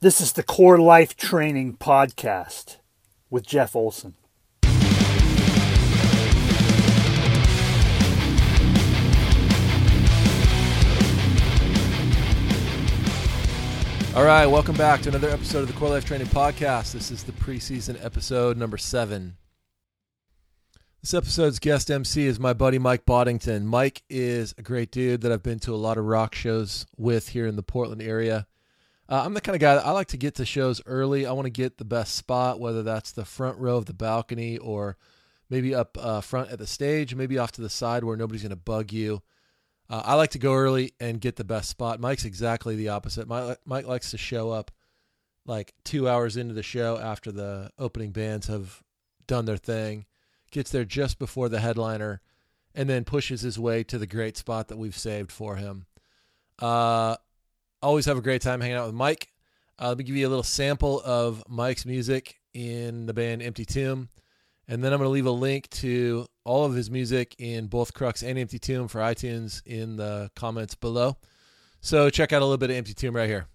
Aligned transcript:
This 0.00 0.20
is 0.20 0.34
the 0.34 0.42
Core 0.42 0.76
Life 0.76 1.16
Training 1.16 1.78
Podcast 1.78 2.76
with 3.30 3.46
Jeff 3.46 3.74
Olson. 3.74 4.12
All 14.14 14.22
right, 14.22 14.44
welcome 14.44 14.76
back 14.76 15.00
to 15.00 15.08
another 15.08 15.30
episode 15.30 15.60
of 15.60 15.68
the 15.68 15.72
Core 15.72 15.88
Life 15.88 16.04
Training 16.04 16.26
Podcast. 16.26 16.92
This 16.92 17.10
is 17.10 17.24
the 17.24 17.32
preseason 17.32 18.02
episode 18.04 18.58
number 18.58 18.76
seven. 18.76 19.38
This 21.00 21.14
episode's 21.14 21.58
guest 21.58 21.90
MC 21.90 22.26
is 22.26 22.38
my 22.38 22.52
buddy 22.52 22.78
Mike 22.78 23.06
Boddington. 23.06 23.66
Mike 23.66 24.02
is 24.10 24.54
a 24.58 24.62
great 24.62 24.90
dude 24.90 25.22
that 25.22 25.32
I've 25.32 25.42
been 25.42 25.60
to 25.60 25.74
a 25.74 25.76
lot 25.76 25.96
of 25.96 26.04
rock 26.04 26.34
shows 26.34 26.84
with 26.98 27.30
here 27.30 27.46
in 27.46 27.56
the 27.56 27.62
Portland 27.62 28.02
area. 28.02 28.46
Uh, 29.08 29.22
I'm 29.24 29.34
the 29.34 29.40
kind 29.40 29.54
of 29.54 29.60
guy 29.60 29.76
that 29.76 29.86
I 29.86 29.92
like 29.92 30.08
to 30.08 30.16
get 30.16 30.34
to 30.36 30.44
shows 30.44 30.80
early. 30.84 31.26
I 31.26 31.32
want 31.32 31.46
to 31.46 31.50
get 31.50 31.78
the 31.78 31.84
best 31.84 32.16
spot, 32.16 32.58
whether 32.58 32.82
that's 32.82 33.12
the 33.12 33.24
front 33.24 33.58
row 33.58 33.76
of 33.76 33.86
the 33.86 33.94
balcony 33.94 34.58
or 34.58 34.96
maybe 35.48 35.74
up 35.74 35.96
uh, 36.00 36.20
front 36.20 36.50
at 36.50 36.58
the 36.58 36.66
stage, 36.66 37.14
maybe 37.14 37.38
off 37.38 37.52
to 37.52 37.60
the 37.60 37.70
side 37.70 38.02
where 38.02 38.16
nobody's 38.16 38.42
going 38.42 38.50
to 38.50 38.56
bug 38.56 38.92
you. 38.92 39.22
Uh, 39.88 40.02
I 40.04 40.14
like 40.14 40.30
to 40.30 40.40
go 40.40 40.54
early 40.54 40.94
and 40.98 41.20
get 41.20 41.36
the 41.36 41.44
best 41.44 41.68
spot. 41.68 42.00
Mike's 42.00 42.24
exactly 42.24 42.74
the 42.74 42.88
opposite. 42.88 43.28
Mike, 43.28 43.58
Mike 43.64 43.86
likes 43.86 44.10
to 44.10 44.18
show 44.18 44.50
up 44.50 44.72
like 45.46 45.74
two 45.84 46.08
hours 46.08 46.36
into 46.36 46.54
the 46.54 46.62
show 46.64 46.98
after 46.98 47.30
the 47.30 47.70
opening 47.78 48.10
bands 48.10 48.48
have 48.48 48.82
done 49.28 49.44
their 49.44 49.56
thing, 49.56 50.06
gets 50.50 50.72
there 50.72 50.84
just 50.84 51.20
before 51.20 51.48
the 51.48 51.60
headliner, 51.60 52.20
and 52.74 52.88
then 52.88 53.04
pushes 53.04 53.42
his 53.42 53.58
way 53.58 53.84
to 53.84 53.98
the 53.98 54.06
great 54.06 54.36
spot 54.36 54.66
that 54.68 54.78
we've 54.78 54.98
saved 54.98 55.30
for 55.30 55.54
him. 55.54 55.86
Uh, 56.58 57.16
always 57.86 58.04
have 58.06 58.18
a 58.18 58.22
great 58.22 58.42
time 58.42 58.60
hanging 58.60 58.76
out 58.76 58.86
with 58.86 58.94
Mike. 58.94 59.28
Uh, 59.80 59.88
let 59.88 59.98
me 59.98 60.04
give 60.04 60.16
you 60.16 60.26
a 60.26 60.28
little 60.28 60.42
sample 60.42 61.00
of 61.04 61.42
Mike's 61.48 61.86
music 61.86 62.40
in 62.52 63.06
the 63.06 63.14
band 63.14 63.42
Empty 63.42 63.64
Tomb. 63.64 64.08
And 64.68 64.82
then 64.82 64.92
I'm 64.92 64.98
going 64.98 65.06
to 65.06 65.12
leave 65.12 65.26
a 65.26 65.30
link 65.30 65.70
to 65.70 66.26
all 66.44 66.64
of 66.64 66.74
his 66.74 66.90
music 66.90 67.36
in 67.38 67.68
both 67.68 67.94
Crux 67.94 68.22
and 68.22 68.38
Empty 68.38 68.58
Tomb 68.58 68.88
for 68.88 69.00
iTunes 69.00 69.62
in 69.64 69.96
the 69.96 70.30
comments 70.34 70.74
below. 70.74 71.16
So 71.80 72.10
check 72.10 72.32
out 72.32 72.42
a 72.42 72.44
little 72.44 72.58
bit 72.58 72.70
of 72.70 72.76
Empty 72.76 72.94
Tomb 72.94 73.14
right 73.14 73.28
here. 73.28 73.46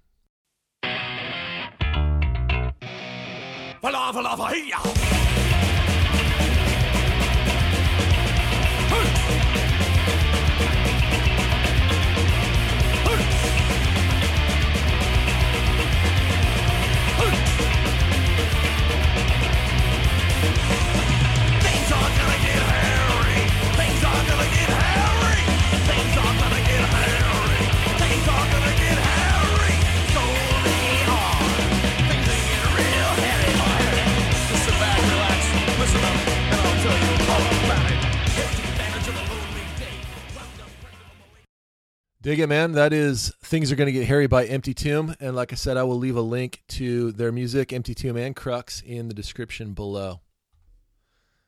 Dig 42.24 42.38
it, 42.38 42.46
man. 42.46 42.74
That 42.74 42.94
is 42.94 43.34
Things 43.42 43.72
Are 43.72 43.76
Gonna 43.76 43.92
Get 43.92 44.06
Hairy 44.06 44.28
by 44.28 44.46
Empty 44.46 44.76
Tomb. 44.76 45.16
And 45.20 45.36
like 45.36 45.52
I 45.52 45.56
said, 45.56 45.76
I 45.76 45.82
will 45.82 45.98
leave 45.98 46.16
a 46.16 46.22
link 46.22 46.62
to 46.68 47.12
their 47.14 47.32
music, 47.32 47.74
Empty 47.74 47.96
Tomb 47.96 48.16
and 48.16 48.36
Crux, 48.36 48.80
in 48.80 49.08
the 49.08 49.16
description 49.16 49.74
below. 49.74 50.22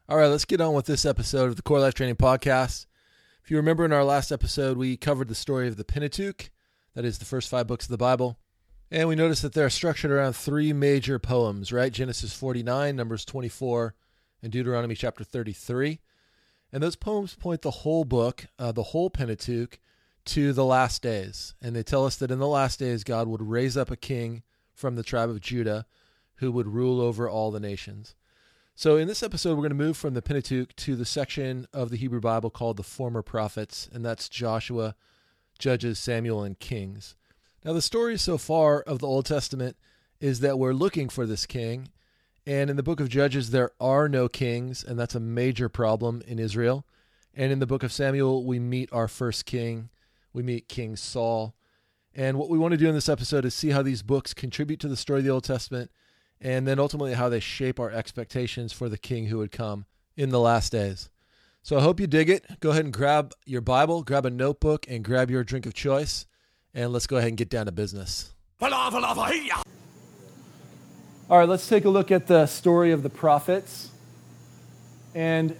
All 0.09 0.17
right, 0.17 0.29
let's 0.29 0.45
get 0.45 0.61
on 0.61 0.73
with 0.73 0.87
this 0.87 1.05
episode 1.05 1.49
of 1.49 1.57
the 1.57 1.61
Core 1.61 1.79
Life 1.79 1.93
Training 1.93 2.15
Podcast. 2.15 2.87
If 3.43 3.51
you 3.51 3.57
remember 3.57 3.85
in 3.85 3.93
our 3.93 4.03
last 4.03 4.31
episode, 4.31 4.75
we 4.75 4.97
covered 4.97 5.27
the 5.27 5.35
story 5.35 5.67
of 5.67 5.77
the 5.77 5.85
Pentateuch, 5.85 6.49
that 6.95 7.05
is 7.05 7.19
the 7.19 7.25
first 7.25 7.49
five 7.49 7.67
books 7.67 7.85
of 7.85 7.91
the 7.91 7.97
Bible. 7.97 8.39
And 8.89 9.07
we 9.07 9.13
noticed 9.13 9.43
that 9.43 9.53
they're 9.53 9.69
structured 9.69 10.09
around 10.09 10.33
three 10.33 10.73
major 10.73 11.19
poems, 11.19 11.71
right? 11.71 11.93
Genesis 11.93 12.33
49, 12.33 12.95
Numbers 12.95 13.25
24, 13.25 13.93
and 14.41 14.51
Deuteronomy 14.51 14.95
chapter 14.95 15.23
33. 15.23 15.99
And 16.71 16.81
those 16.81 16.95
poems 16.95 17.35
point 17.35 17.61
the 17.61 17.69
whole 17.69 18.05
book, 18.05 18.47
uh, 18.57 18.71
the 18.71 18.81
whole 18.81 19.11
Pentateuch, 19.11 19.77
to 20.25 20.53
the 20.53 20.65
last 20.65 21.01
days. 21.01 21.53
And 21.61 21.75
they 21.75 21.83
tell 21.83 22.05
us 22.05 22.15
that 22.17 22.31
in 22.31 22.39
the 22.39 22.47
last 22.47 22.79
days, 22.79 23.03
God 23.03 23.27
would 23.27 23.41
raise 23.41 23.77
up 23.77 23.91
a 23.91 23.97
king 23.97 24.43
from 24.73 24.95
the 24.95 25.03
tribe 25.03 25.29
of 25.29 25.41
Judah 25.41 25.85
who 26.35 26.51
would 26.51 26.67
rule 26.67 27.01
over 27.01 27.29
all 27.29 27.51
the 27.51 27.59
nations. 27.59 28.15
So, 28.75 28.97
in 28.97 29.07
this 29.07 29.21
episode, 29.21 29.51
we're 29.51 29.67
going 29.67 29.69
to 29.69 29.75
move 29.75 29.97
from 29.97 30.15
the 30.15 30.21
Pentateuch 30.21 30.75
to 30.77 30.95
the 30.95 31.05
section 31.05 31.67
of 31.71 31.91
the 31.91 31.97
Hebrew 31.97 32.19
Bible 32.19 32.49
called 32.49 32.77
the 32.77 32.83
former 32.83 33.21
prophets, 33.21 33.87
and 33.93 34.03
that's 34.03 34.27
Joshua, 34.27 34.95
Judges, 35.59 35.99
Samuel, 35.99 36.43
and 36.43 36.57
Kings. 36.57 37.15
Now, 37.63 37.73
the 37.73 37.83
story 37.83 38.17
so 38.17 38.39
far 38.39 38.81
of 38.81 38.97
the 38.97 39.07
Old 39.07 39.27
Testament 39.27 39.77
is 40.19 40.39
that 40.39 40.57
we're 40.57 40.73
looking 40.73 41.07
for 41.07 41.25
this 41.25 41.45
king. 41.45 41.89
And 42.45 42.69
in 42.69 42.75
the 42.75 42.83
book 42.83 42.99
of 42.99 43.09
Judges, 43.09 43.51
there 43.51 43.71
are 43.79 44.09
no 44.09 44.27
kings, 44.27 44.83
and 44.83 44.99
that's 44.99 45.15
a 45.15 45.19
major 45.19 45.69
problem 45.69 46.23
in 46.27 46.39
Israel. 46.39 46.85
And 47.33 47.51
in 47.51 47.59
the 47.59 47.67
book 47.67 47.83
of 47.83 47.93
Samuel, 47.93 48.43
we 48.43 48.59
meet 48.59 48.89
our 48.91 49.07
first 49.07 49.45
king, 49.45 49.89
we 50.33 50.43
meet 50.43 50.67
King 50.67 50.95
Saul. 50.95 51.55
And 52.13 52.37
what 52.37 52.49
we 52.49 52.57
want 52.57 52.73
to 52.73 52.77
do 52.77 52.87
in 52.87 52.95
this 52.95 53.09
episode 53.09 53.45
is 53.45 53.53
see 53.53 53.69
how 53.69 53.81
these 53.81 54.03
books 54.03 54.33
contribute 54.33 54.79
to 54.81 54.87
the 54.87 54.97
story 54.97 55.19
of 55.19 55.25
the 55.25 55.31
Old 55.31 55.43
Testament 55.43 55.91
and 56.41 56.67
then 56.67 56.77
ultimately 56.77 57.13
how 57.13 57.29
they 57.29 57.39
shape 57.39 57.79
our 57.79 57.89
expectations 57.89 58.73
for 58.73 58.89
the 58.89 58.97
king 58.97 59.27
who 59.27 59.37
would 59.37 59.51
come 59.51 59.85
in 60.17 60.29
the 60.29 60.39
last 60.39 60.71
days. 60.71 61.09
So 61.61 61.77
I 61.77 61.81
hope 61.81 61.99
you 61.99 62.07
dig 62.07 62.29
it. 62.29 62.59
Go 62.59 62.71
ahead 62.71 62.83
and 62.83 62.93
grab 62.93 63.33
your 63.45 63.61
Bible, 63.61 64.03
grab 64.03 64.25
a 64.25 64.29
notebook, 64.29 64.85
and 64.89 65.03
grab 65.03 65.31
your 65.31 65.45
drink 65.45 65.65
of 65.65 65.73
choice. 65.73 66.25
And 66.73 66.91
let's 66.91 67.07
go 67.07 67.17
ahead 67.17 67.29
and 67.29 67.37
get 67.37 67.49
down 67.49 67.67
to 67.67 67.71
business. 67.71 68.33
All 71.29 71.37
right, 71.37 71.47
let's 71.47 71.67
take 71.67 71.85
a 71.85 71.89
look 71.89 72.11
at 72.11 72.27
the 72.27 72.45
story 72.47 72.91
of 72.91 73.01
the 73.01 73.09
prophets. 73.09 73.89
And 75.15 75.57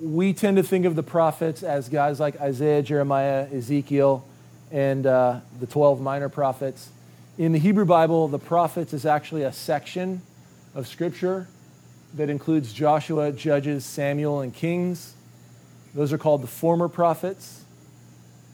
we 0.00 0.32
tend 0.32 0.56
to 0.56 0.62
think 0.62 0.84
of 0.84 0.94
the 0.94 1.02
prophets 1.02 1.62
as 1.62 1.88
guys 1.88 2.20
like 2.20 2.40
Isaiah, 2.40 2.82
Jeremiah, 2.82 3.48
Ezekiel, 3.52 4.24
and 4.70 5.06
uh, 5.06 5.40
the 5.58 5.66
12 5.66 6.00
minor 6.00 6.28
prophets. 6.28 6.90
In 7.36 7.52
the 7.52 7.58
Hebrew 7.58 7.84
Bible, 7.84 8.28
the 8.28 8.38
prophets 8.38 8.92
is 8.92 9.06
actually 9.06 9.42
a 9.42 9.52
section 9.52 10.22
of 10.74 10.86
Scripture 10.86 11.48
that 12.14 12.30
includes 12.30 12.72
Joshua, 12.72 13.32
Judges, 13.32 13.84
Samuel, 13.84 14.40
and 14.40 14.54
Kings. 14.54 15.14
Those 15.94 16.12
are 16.12 16.18
called 16.18 16.42
the 16.42 16.48
former 16.48 16.88
prophets. 16.88 17.64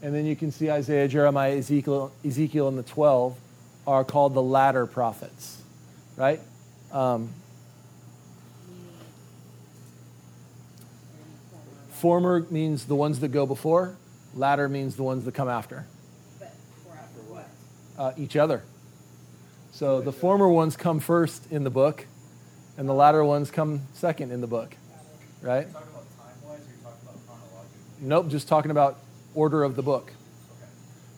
And 0.02 0.14
then 0.14 0.26
you 0.26 0.36
can 0.36 0.50
see 0.50 0.70
Isaiah, 0.70 1.08
Jeremiah, 1.08 1.56
Ezekiel, 1.56 2.12
Ezekiel, 2.24 2.68
and 2.68 2.78
the 2.78 2.82
12 2.82 3.36
are 3.86 4.04
called 4.04 4.34
the 4.34 4.42
latter 4.42 4.86
prophets, 4.86 5.62
right? 6.16 6.40
Um, 6.92 7.30
Former 12.04 12.46
means 12.50 12.84
the 12.84 12.94
ones 12.94 13.20
that 13.20 13.28
go 13.28 13.46
before. 13.46 13.96
Latter 14.34 14.68
means 14.68 14.94
the 14.94 15.02
ones 15.02 15.24
that 15.24 15.32
come 15.32 15.48
after. 15.48 15.86
But 16.38 16.52
after 16.92 17.20
what? 17.32 17.48
Uh, 17.96 18.12
each 18.18 18.36
other. 18.36 18.62
So 19.72 20.02
the 20.02 20.12
former 20.12 20.46
ones 20.46 20.76
come 20.76 21.00
first 21.00 21.50
in 21.50 21.64
the 21.64 21.70
book, 21.70 22.04
and 22.76 22.86
the 22.86 22.92
latter 22.92 23.24
ones 23.24 23.50
come 23.50 23.80
second 23.94 24.32
in 24.32 24.42
the 24.42 24.46
book. 24.46 24.76
Right? 25.40 25.66
Nope, 28.02 28.28
just 28.28 28.48
talking 28.48 28.70
about 28.70 28.98
order 29.34 29.64
of 29.64 29.74
the 29.74 29.82
book. 29.82 30.12
Okay. 30.12 30.70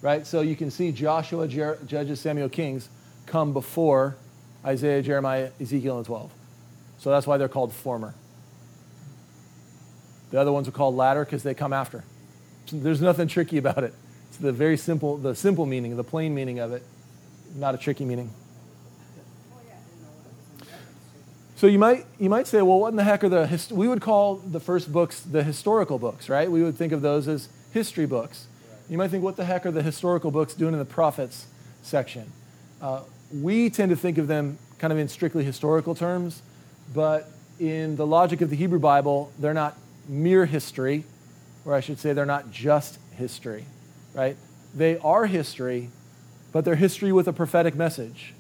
Right? 0.02 0.24
So 0.24 0.40
you 0.40 0.54
can 0.54 0.70
see 0.70 0.92
Joshua, 0.92 1.48
Jer- 1.48 1.80
Judges, 1.84 2.20
Samuel, 2.20 2.48
Kings 2.48 2.88
come 3.26 3.52
before 3.52 4.14
Isaiah, 4.64 5.02
Jeremiah, 5.02 5.50
Ezekiel, 5.60 5.96
and 5.96 6.06
12. 6.06 6.30
So 6.98 7.10
that's 7.10 7.26
why 7.26 7.38
they're 7.38 7.48
called 7.48 7.72
former. 7.72 8.14
The 10.30 10.40
other 10.40 10.52
ones 10.52 10.68
are 10.68 10.72
called 10.72 10.96
latter 10.96 11.24
because 11.24 11.42
they 11.42 11.54
come 11.54 11.72
after. 11.72 12.04
There's 12.72 13.00
nothing 13.00 13.28
tricky 13.28 13.58
about 13.58 13.84
it. 13.84 13.94
It's 14.28 14.38
the 14.38 14.52
very 14.52 14.76
simple, 14.76 15.16
the 15.16 15.34
simple 15.34 15.66
meaning, 15.66 15.96
the 15.96 16.04
plain 16.04 16.34
meaning 16.34 16.58
of 16.58 16.72
it, 16.72 16.82
not 17.54 17.74
a 17.74 17.78
tricky 17.78 18.04
meaning. 18.04 18.30
So 21.56 21.66
you 21.66 21.78
might 21.78 22.04
you 22.18 22.28
might 22.28 22.46
say, 22.46 22.60
well, 22.60 22.78
what 22.78 22.88
in 22.88 22.96
the 22.96 23.04
heck 23.04 23.24
are 23.24 23.30
the? 23.30 23.72
we 23.72 23.88
would 23.88 24.02
call 24.02 24.36
the 24.36 24.60
first 24.60 24.92
books 24.92 25.20
the 25.20 25.42
historical 25.42 25.98
books, 25.98 26.28
right? 26.28 26.50
We 26.50 26.62
would 26.62 26.76
think 26.76 26.92
of 26.92 27.00
those 27.00 27.28
as 27.28 27.48
history 27.72 28.04
books. 28.04 28.46
You 28.90 28.98
might 28.98 29.10
think, 29.10 29.24
what 29.24 29.36
the 29.36 29.44
heck 29.44 29.64
are 29.64 29.70
the 29.70 29.82
historical 29.82 30.30
books 30.30 30.54
doing 30.54 30.74
in 30.74 30.78
the 30.78 30.84
prophets 30.84 31.46
section? 31.82 32.30
Uh, 32.80 33.02
we 33.32 33.70
tend 33.70 33.90
to 33.90 33.96
think 33.96 34.18
of 34.18 34.28
them 34.28 34.58
kind 34.78 34.92
of 34.92 34.98
in 34.98 35.08
strictly 35.08 35.44
historical 35.44 35.94
terms, 35.94 36.42
but 36.94 37.30
in 37.58 37.96
the 37.96 38.06
logic 38.06 38.42
of 38.42 38.50
the 38.50 38.56
Hebrew 38.56 38.78
Bible, 38.78 39.32
they're 39.38 39.54
not 39.54 39.76
mere 40.08 40.46
history, 40.46 41.04
or 41.64 41.74
I 41.74 41.80
should 41.80 41.98
say 41.98 42.12
they're 42.12 42.26
not 42.26 42.50
just 42.50 42.98
history, 43.16 43.64
right? 44.14 44.36
They 44.74 44.98
are 44.98 45.26
history, 45.26 45.90
but 46.52 46.64
they're 46.64 46.76
history 46.76 47.12
with 47.12 47.28
a 47.28 47.32
prophetic 47.32 47.74
message. 47.74 48.34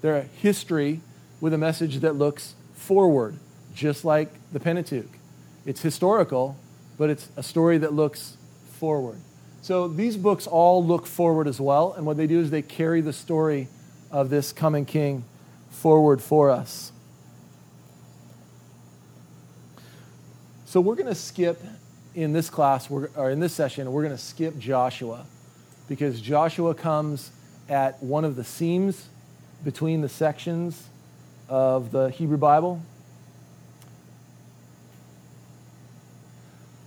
They're 0.00 0.16
a 0.16 0.22
history 0.22 1.00
with 1.40 1.52
a 1.52 1.58
message 1.58 2.00
that 2.00 2.14
looks 2.14 2.54
forward, 2.74 3.36
just 3.74 4.04
like 4.04 4.30
the 4.52 4.60
Pentateuch. 4.60 5.10
It's 5.66 5.82
historical, 5.82 6.56
but 6.96 7.10
it's 7.10 7.28
a 7.36 7.42
story 7.42 7.78
that 7.78 7.92
looks 7.92 8.36
forward. 8.78 9.18
So 9.60 9.88
these 9.88 10.16
books 10.16 10.46
all 10.46 10.84
look 10.84 11.06
forward 11.06 11.46
as 11.48 11.60
well, 11.60 11.92
and 11.92 12.06
what 12.06 12.16
they 12.16 12.26
do 12.26 12.40
is 12.40 12.50
they 12.50 12.62
carry 12.62 13.00
the 13.00 13.12
story 13.12 13.68
of 14.10 14.30
this 14.30 14.52
coming 14.52 14.84
king 14.84 15.24
forward 15.70 16.22
for 16.22 16.50
us. 16.50 16.92
So 20.68 20.82
we're 20.82 20.96
going 20.96 21.06
to 21.06 21.14
skip 21.14 21.64
in 22.14 22.34
this 22.34 22.50
class, 22.50 22.90
or 22.90 23.30
in 23.30 23.40
this 23.40 23.54
session, 23.54 23.90
we're 23.90 24.02
going 24.02 24.14
to 24.14 24.22
skip 24.22 24.58
Joshua 24.58 25.24
because 25.88 26.20
Joshua 26.20 26.74
comes 26.74 27.30
at 27.70 28.02
one 28.02 28.22
of 28.22 28.36
the 28.36 28.44
seams 28.44 29.08
between 29.64 30.02
the 30.02 30.10
sections 30.10 30.88
of 31.48 31.90
the 31.90 32.10
Hebrew 32.10 32.36
Bible. 32.36 32.82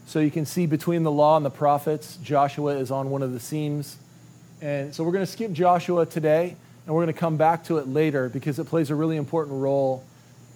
So 0.06 0.20
you 0.20 0.30
can 0.30 0.46
see 0.46 0.68
between 0.68 1.02
the 1.02 1.12
law 1.12 1.36
and 1.36 1.44
the 1.44 1.50
prophets, 1.50 2.20
Joshua 2.22 2.76
is 2.76 2.92
on 2.92 3.10
one 3.10 3.24
of 3.24 3.34
the 3.34 3.40
seams. 3.40 3.98
And 4.62 4.94
so 4.94 5.04
we're 5.04 5.12
going 5.12 5.26
to 5.26 5.32
skip 5.32 5.54
Joshua 5.54 6.06
today, 6.06 6.56
and 6.86 6.94
we're 6.94 7.04
going 7.04 7.16
to 7.16 7.20
come 7.20 7.36
back 7.36 7.64
to 7.64 7.80
it 7.80 7.88
later 7.88 8.30
because 8.30 8.60
it 8.60 8.66
plays 8.66 8.92
a 8.92 8.96
really 8.96 9.18
important 9.18 9.60
role 9.60 10.06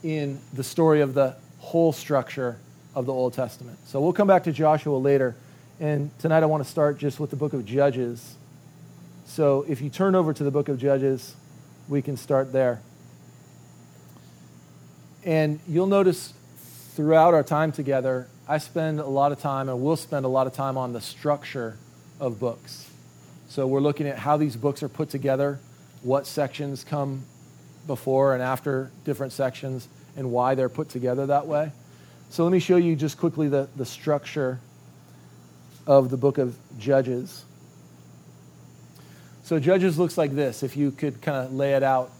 in 0.03 0.39
the 0.53 0.63
story 0.63 1.01
of 1.01 1.15
the 1.15 1.35
whole 1.57 1.91
structure 1.91 2.59
of 2.95 3.05
the 3.05 3.13
Old 3.13 3.33
Testament. 3.33 3.77
So 3.85 3.99
we'll 3.99 4.13
come 4.13 4.27
back 4.27 4.45
to 4.45 4.51
Joshua 4.51 4.97
later. 4.97 5.35
And 5.79 6.17
tonight 6.19 6.41
I 6.41 6.45
want 6.45 6.63
to 6.63 6.69
start 6.69 6.97
just 6.97 7.19
with 7.19 7.29
the 7.29 7.35
book 7.35 7.53
of 7.53 7.65
Judges. 7.65 8.35
So 9.25 9.65
if 9.67 9.81
you 9.81 9.89
turn 9.89 10.15
over 10.15 10.33
to 10.33 10.43
the 10.43 10.51
book 10.51 10.69
of 10.69 10.79
Judges, 10.79 11.35
we 11.89 12.01
can 12.01 12.15
start 12.15 12.53
there. 12.53 12.81
And 15.25 15.59
you'll 15.67 15.87
notice 15.87 16.33
throughout 16.93 17.33
our 17.33 17.43
time 17.43 17.71
together, 17.71 18.27
I 18.47 18.59
spend 18.59 18.99
a 18.99 19.07
lot 19.07 19.31
of 19.31 19.39
time 19.39 19.67
and 19.67 19.81
we'll 19.81 19.97
spend 19.97 20.25
a 20.25 20.29
lot 20.29 20.47
of 20.47 20.53
time 20.53 20.77
on 20.77 20.93
the 20.93 21.01
structure 21.01 21.77
of 22.19 22.39
books. 22.39 22.89
So 23.49 23.67
we're 23.67 23.81
looking 23.81 24.07
at 24.07 24.17
how 24.17 24.37
these 24.37 24.55
books 24.55 24.81
are 24.83 24.89
put 24.89 25.09
together, 25.09 25.59
what 26.03 26.25
sections 26.25 26.83
come 26.83 27.23
before 27.87 28.33
and 28.33 28.41
after 28.41 28.91
different 29.03 29.33
sections, 29.33 29.87
and 30.15 30.31
why 30.31 30.55
they're 30.55 30.69
put 30.69 30.89
together 30.89 31.25
that 31.25 31.47
way. 31.47 31.71
So 32.29 32.43
let 32.43 32.51
me 32.51 32.59
show 32.59 32.75
you 32.77 32.95
just 32.95 33.17
quickly 33.17 33.47
the, 33.47 33.69
the 33.75 33.85
structure 33.85 34.59
of 35.87 36.09
the 36.09 36.17
book 36.17 36.37
of 36.37 36.57
Judges. 36.77 37.45
So 39.43 39.59
Judges 39.59 39.99
looks 39.99 40.17
like 40.17 40.33
this, 40.33 40.63
if 40.63 40.75
you 40.75 40.91
could 40.91 41.21
kind 41.21 41.45
of 41.45 41.53
lay 41.53 41.73
it 41.73 41.83
out. 41.83 42.11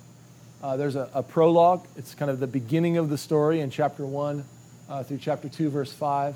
Uh, 0.62 0.78
there's 0.78 0.96
a, 0.96 1.10
a, 1.14 1.22
prologue, 1.22 1.86
it's 1.96 2.16
kind 2.16 2.32
of 2.32 2.40
the 2.40 2.48
beginning 2.48 2.98
of 2.98 3.10
the 3.10 3.18
story 3.18 3.60
in 3.60 3.70
chapter 3.70 4.06
1 4.06 4.44
uh, 4.90 5.04
through 5.04 5.18
chapter 5.18 5.50
2, 5.50 5.70
verse 5.70 5.92
5. 5.92 6.36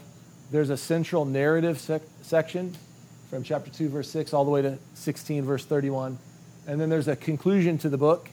There's 0.52 0.70
a 0.70 0.78
central 0.78 1.26
narrative 1.26 1.80
sec- 1.80 2.02
section 2.22 2.76
from 3.30 3.44
chapter 3.44 3.70
2, 3.70 3.90
verse 3.90 4.10
6, 4.10 4.34
all 4.34 4.46
the 4.46 4.52
way 4.52 4.62
to 4.62 4.78
16, 4.96 5.44
verse 5.46 5.64
31. 5.66 6.18
And 6.68 6.82
then 6.82 6.90
there's 6.90 7.08
a 7.08 7.16
conclusion 7.16 7.78
to 7.80 7.90
the 7.90 7.98
book 7.98 8.30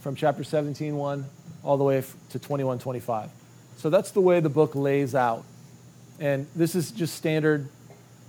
from 0.00 0.14
chapter 0.14 0.44
17, 0.44 0.96
1, 0.96 1.24
all 1.64 1.76
the 1.76 1.84
way 1.84 2.02
to 2.30 2.38
21, 2.38 2.78
25. 2.78 3.30
So 3.76 3.90
that's 3.90 4.10
the 4.10 4.20
way 4.20 4.40
the 4.40 4.48
book 4.48 4.74
lays 4.74 5.14
out. 5.14 5.44
And 6.18 6.46
this 6.54 6.74
is 6.74 6.90
just 6.90 7.14
standard 7.14 7.68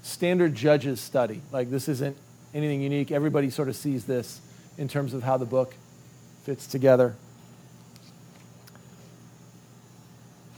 standard 0.01 0.55
judges 0.55 1.01
study. 1.01 1.41
Like 1.51 1.69
this 1.69 1.87
isn't 1.87 2.17
anything 2.53 2.81
unique. 2.81 3.11
Everybody 3.11 3.49
sort 3.49 3.69
of 3.69 3.75
sees 3.75 4.05
this 4.05 4.41
in 4.77 4.87
terms 4.87 5.13
of 5.13 5.23
how 5.23 5.37
the 5.37 5.45
book 5.45 5.73
fits 6.43 6.67
together. 6.67 7.15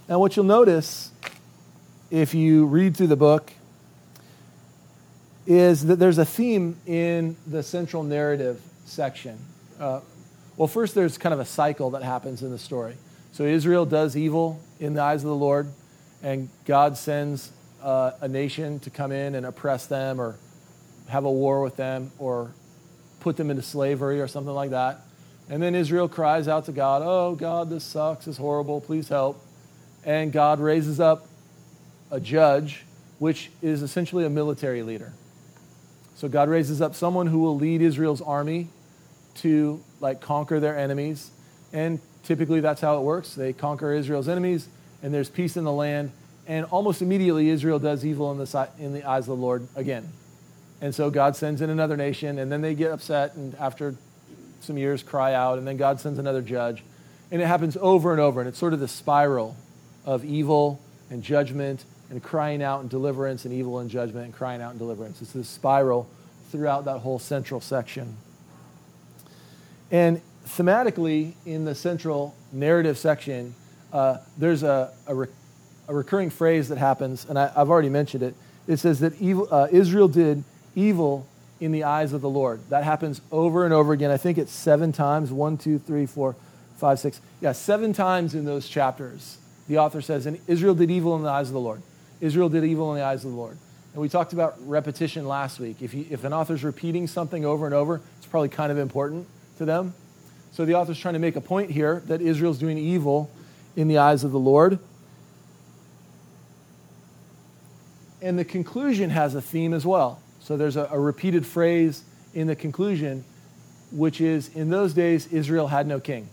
Now, 0.07 0.19
what 0.19 0.35
you'll 0.35 0.45
notice 0.45 1.11
if 2.09 2.33
you 2.33 2.65
read 2.65 2.97
through 2.97 3.07
the 3.07 3.15
book 3.15 3.53
is 5.45 5.85
that 5.85 5.97
there's 5.97 6.17
a 6.17 6.25
theme 6.25 6.77
in 6.85 7.35
the 7.45 7.61
central 7.61 8.03
narrative 8.03 8.59
section. 8.85 9.37
Uh, 9.79 10.01
well, 10.57 10.67
first, 10.67 10.95
there's 10.95 11.17
kind 11.17 11.33
of 11.33 11.39
a 11.39 11.45
cycle 11.45 11.91
that 11.91 12.03
happens 12.03 12.41
in 12.41 12.49
the 12.49 12.57
story. 12.57 12.95
So, 13.31 13.43
Israel 13.43 13.85
does 13.85 14.17
evil 14.17 14.59
in 14.79 14.93
the 14.93 15.01
eyes 15.01 15.23
of 15.23 15.29
the 15.29 15.35
Lord, 15.35 15.67
and 16.23 16.49
God 16.65 16.97
sends 16.97 17.51
uh, 17.81 18.11
a 18.21 18.27
nation 18.27 18.79
to 18.79 18.89
come 18.89 19.11
in 19.11 19.35
and 19.35 19.45
oppress 19.45 19.85
them 19.85 20.19
or 20.19 20.37
have 21.07 21.25
a 21.25 21.31
war 21.31 21.61
with 21.61 21.75
them 21.75 22.11
or 22.19 22.51
put 23.19 23.37
them 23.37 23.49
into 23.49 23.61
slavery 23.61 24.21
or 24.21 24.27
something 24.27 24.53
like 24.53 24.69
that. 24.71 25.01
And 25.49 25.61
then 25.61 25.75
Israel 25.75 26.07
cries 26.07 26.47
out 26.47 26.65
to 26.65 26.71
God, 26.71 27.01
Oh, 27.03 27.35
God, 27.35 27.69
this 27.69 27.83
sucks. 27.83 28.27
It's 28.27 28.37
horrible. 28.37 28.81
Please 28.81 29.09
help 29.09 29.43
and 30.05 30.31
God 30.31 30.59
raises 30.59 30.99
up 30.99 31.27
a 32.11 32.19
judge, 32.19 32.85
which 33.19 33.51
is 33.61 33.81
essentially 33.81 34.25
a 34.25 34.29
military 34.29 34.81
leader. 34.81 35.13
So 36.15 36.27
God 36.27 36.49
raises 36.49 36.81
up 36.81 36.95
someone 36.95 37.27
who 37.27 37.39
will 37.39 37.55
lead 37.55 37.81
Israel's 37.81 38.21
army 38.21 38.69
to 39.35 39.81
like 39.99 40.21
conquer 40.21 40.59
their 40.59 40.77
enemies. 40.77 41.31
And 41.71 41.99
typically 42.23 42.59
that's 42.59 42.81
how 42.81 42.97
it 42.97 43.01
works. 43.01 43.35
They 43.35 43.53
conquer 43.53 43.93
Israel's 43.93 44.27
enemies 44.27 44.67
and 45.01 45.13
there's 45.13 45.29
peace 45.29 45.57
in 45.57 45.63
the 45.63 45.71
land. 45.71 46.11
And 46.47 46.65
almost 46.65 47.01
immediately 47.01 47.49
Israel 47.49 47.79
does 47.79 48.03
evil 48.05 48.31
in 48.31 48.37
the, 48.37 48.69
in 48.79 48.93
the 48.93 49.03
eyes 49.03 49.23
of 49.23 49.37
the 49.37 49.43
Lord 49.43 49.67
again. 49.75 50.11
And 50.81 50.95
so 50.95 51.09
God 51.09 51.35
sends 51.35 51.61
in 51.61 51.69
another 51.69 51.97
nation 51.97 52.39
and 52.39 52.51
then 52.51 52.61
they 52.61 52.73
get 52.73 52.91
upset 52.91 53.35
and 53.35 53.55
after 53.55 53.95
some 54.61 54.77
years 54.77 55.03
cry 55.03 55.33
out 55.33 55.57
and 55.57 55.67
then 55.67 55.77
God 55.77 55.99
sends 55.99 56.19
another 56.19 56.41
judge. 56.41 56.83
And 57.31 57.41
it 57.41 57.45
happens 57.45 57.77
over 57.79 58.11
and 58.11 58.19
over 58.19 58.39
and 58.39 58.47
it's 58.47 58.57
sort 58.57 58.73
of 58.73 58.79
the 58.79 58.87
spiral 58.87 59.55
of 60.05 60.25
evil 60.25 60.81
and 61.09 61.21
judgment 61.21 61.83
and 62.09 62.23
crying 62.23 62.63
out 62.63 62.81
and 62.81 62.89
deliverance 62.89 63.45
and 63.45 63.53
evil 63.53 63.79
and 63.79 63.89
judgment 63.89 64.25
and 64.25 64.33
crying 64.33 64.61
out 64.61 64.71
and 64.71 64.79
deliverance. 64.79 65.21
It's 65.21 65.33
this 65.33 65.47
spiral 65.47 66.09
throughout 66.51 66.85
that 66.85 66.99
whole 66.99 67.19
central 67.19 67.61
section. 67.61 68.17
And 69.91 70.21
thematically, 70.49 71.33
in 71.45 71.65
the 71.65 71.75
central 71.75 72.35
narrative 72.51 72.97
section, 72.97 73.55
uh, 73.93 74.17
there's 74.37 74.63
a, 74.63 74.91
a, 75.07 75.15
re- 75.15 75.27
a, 75.87 75.93
recurring 75.93 76.29
phrase 76.29 76.69
that 76.69 76.77
happens, 76.77 77.25
and 77.29 77.37
I, 77.37 77.47
have 77.49 77.69
already 77.69 77.89
mentioned 77.89 78.23
it. 78.23 78.35
It 78.67 78.77
says 78.77 78.99
that 78.99 79.19
evil, 79.21 79.47
uh, 79.51 79.67
Israel 79.71 80.07
did 80.07 80.43
evil 80.75 81.27
in 81.59 81.71
the 81.71 81.83
eyes 81.83 82.13
of 82.13 82.21
the 82.21 82.29
Lord. 82.29 82.61
That 82.69 82.83
happens 82.83 83.21
over 83.31 83.65
and 83.65 83.73
over 83.73 83.93
again. 83.93 84.11
I 84.11 84.17
think 84.17 84.37
it's 84.37 84.51
seven 84.51 84.91
times 84.91 85.31
one, 85.31 85.57
two, 85.57 85.79
three, 85.79 86.05
four, 86.05 86.35
five, 86.77 86.99
six. 86.99 87.19
Yeah, 87.41 87.51
seven 87.51 87.93
times 87.93 88.35
in 88.35 88.45
those 88.45 88.67
chapters 88.67 89.39
the 89.69 89.77
author 89.77 90.01
says, 90.01 90.25
and 90.25 90.39
Israel 90.47 90.73
did 90.73 90.89
evil 90.89 91.15
in 91.15 91.21
the 91.21 91.29
eyes 91.29 91.47
of 91.47 91.53
the 91.53 91.59
Lord. 91.59 91.81
Israel 92.19 92.49
did 92.49 92.63
evil 92.63 92.91
in 92.91 92.97
the 92.97 93.05
eyes 93.05 93.23
of 93.23 93.31
the 93.31 93.37
Lord. 93.37 93.55
And 93.93 94.01
we 94.01 94.09
talked 94.09 94.33
about 94.33 94.55
repetition 94.67 95.27
last 95.27 95.59
week. 95.59 95.77
If, 95.81 95.93
you, 95.93 96.05
if 96.09 96.23
an 96.23 96.33
author's 96.33 96.63
repeating 96.63 97.05
something 97.05 97.45
over 97.45 97.65
and 97.65 97.75
over, 97.75 98.01
it's 98.17 98.25
probably 98.25 98.49
kind 98.49 98.71
of 98.71 98.79
important 98.79 99.27
to 99.59 99.65
them. 99.65 99.93
So 100.51 100.65
the 100.65 100.75
author's 100.75 100.99
trying 100.99 101.13
to 101.13 101.19
make 101.19 101.35
a 101.35 101.41
point 101.41 101.71
here 101.71 102.03
that 102.07 102.21
Israel's 102.21 102.57
doing 102.57 102.77
evil 102.77 103.29
in 103.75 103.87
the 103.87 103.97
eyes 103.97 104.23
of 104.23 104.31
the 104.31 104.39
Lord. 104.39 104.79
And 108.21 108.37
the 108.37 108.45
conclusion 108.45 109.09
has 109.09 109.35
a 109.35 109.41
theme 109.41 109.73
as 109.73 109.85
well. 109.85 110.21
So 110.41 110.57
there's 110.57 110.75
a, 110.75 110.89
a 110.91 110.99
repeated 110.99 111.45
phrase 111.45 112.03
in 112.33 112.47
the 112.47 112.55
conclusion, 112.55 113.23
which 113.91 114.19
is 114.19 114.49
In 114.55 114.69
those 114.69 114.93
days, 114.93 115.27
Israel 115.27 115.67
had 115.67 115.87
no 115.87 115.99
king. 115.99 116.29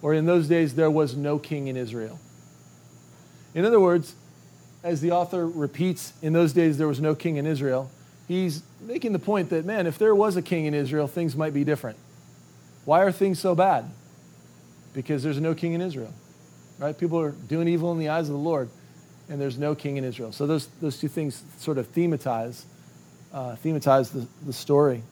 Or 0.00 0.14
in 0.14 0.26
those 0.26 0.48
days, 0.48 0.74
there 0.74 0.90
was 0.90 1.16
no 1.16 1.38
king 1.38 1.68
in 1.68 1.76
Israel. 1.76 2.18
In 3.54 3.64
other 3.64 3.80
words, 3.80 4.14
as 4.82 5.00
the 5.00 5.12
author 5.12 5.46
repeats, 5.46 6.12
in 6.22 6.32
those 6.32 6.52
days 6.52 6.78
there 6.78 6.88
was 6.88 7.00
no 7.00 7.14
king 7.14 7.36
in 7.36 7.46
Israel, 7.46 7.90
he's 8.26 8.62
making 8.80 9.12
the 9.12 9.18
point 9.18 9.50
that, 9.50 9.64
man, 9.64 9.86
if 9.86 9.98
there 9.98 10.14
was 10.14 10.36
a 10.36 10.42
king 10.42 10.66
in 10.66 10.74
Israel, 10.74 11.06
things 11.06 11.36
might 11.36 11.54
be 11.54 11.64
different. 11.64 11.98
Why 12.84 13.02
are 13.02 13.12
things 13.12 13.38
so 13.38 13.54
bad? 13.54 13.90
Because 14.92 15.22
there's 15.22 15.40
no 15.40 15.54
king 15.54 15.72
in 15.72 15.80
Israel, 15.80 16.12
right? 16.78 16.96
People 16.96 17.20
are 17.20 17.30
doing 17.30 17.68
evil 17.68 17.92
in 17.92 17.98
the 17.98 18.08
eyes 18.08 18.28
of 18.28 18.34
the 18.34 18.40
Lord, 18.40 18.68
and 19.28 19.40
there's 19.40 19.56
no 19.56 19.74
king 19.74 19.96
in 19.96 20.04
Israel. 20.04 20.32
So 20.32 20.46
those, 20.46 20.66
those 20.80 20.98
two 20.98 21.08
things 21.08 21.42
sort 21.58 21.78
of 21.78 21.92
thematize, 21.94 22.64
uh, 23.32 23.56
thematize 23.64 24.12
the, 24.12 24.26
the 24.44 24.52
story. 24.52 25.02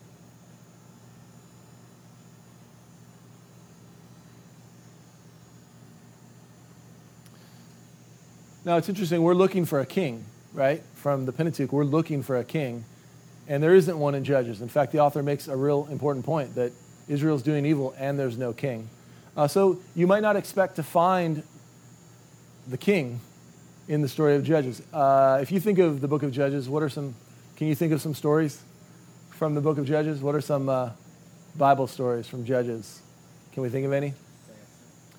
Now, 8.63 8.77
it's 8.77 8.91
interesting. 8.91 9.23
We're 9.23 9.35
looking 9.35 9.65
for 9.65 9.81
a 9.81 9.87
king, 9.87 10.27
right? 10.53 10.83
From 10.95 11.25
the 11.25 11.33
Pentateuch, 11.33 11.73
we're 11.73 11.85
looking 11.85 12.23
for 12.23 12.37
a 12.37 12.45
king, 12.45 12.85
and 13.49 13.63
there 13.63 13.75
isn't 13.75 13.99
one 13.99 14.15
in 14.15 14.23
Judges. 14.23 14.61
In 14.61 14.69
fact, 14.69 14.93
the 14.93 14.99
author 14.99 15.23
makes 15.23 15.49
a 15.49 15.57
real 15.57 15.89
important 15.91 16.27
point 16.27 16.55
that 16.57 16.73
Israel's 17.11 17.43
doing 17.43 17.67
evil 17.67 17.95
and 17.99 18.19
there's 18.19 18.39
no 18.39 18.53
king. 18.53 18.89
Uh, 19.37 19.47
so 19.47 19.79
you 19.95 20.07
might 20.07 20.23
not 20.23 20.37
expect 20.37 20.77
to 20.77 20.83
find 20.83 21.43
the 22.69 22.79
king 22.79 23.21
in 23.89 24.01
the 24.01 24.09
story 24.09 24.37
of 24.37 24.45
Judges. 24.45 24.81
Uh, 24.93 25.39
if 25.43 25.51
you 25.51 25.61
think 25.61 25.79
of 25.79 26.01
the 26.01 26.09
book 26.09 26.23
of 26.23 26.33
Judges, 26.33 26.69
what 26.69 26.83
are 26.83 26.89
some, 26.89 27.15
can 27.57 27.67
you 27.67 27.75
think 27.75 27.93
of 27.93 28.01
some 28.01 28.15
stories 28.15 28.63
from 29.31 29.55
the 29.55 29.61
book 29.61 29.79
of 29.79 29.87
Judges? 29.87 30.21
What 30.21 30.35
are 30.35 30.41
some 30.41 30.69
uh, 30.69 30.91
Bible 31.57 31.87
stories 31.87 32.27
from 32.27 32.45
Judges? 32.45 33.03
Can 33.53 33.63
we 33.63 33.69
think 33.69 33.85
of 33.85 33.93
any? 33.93 34.15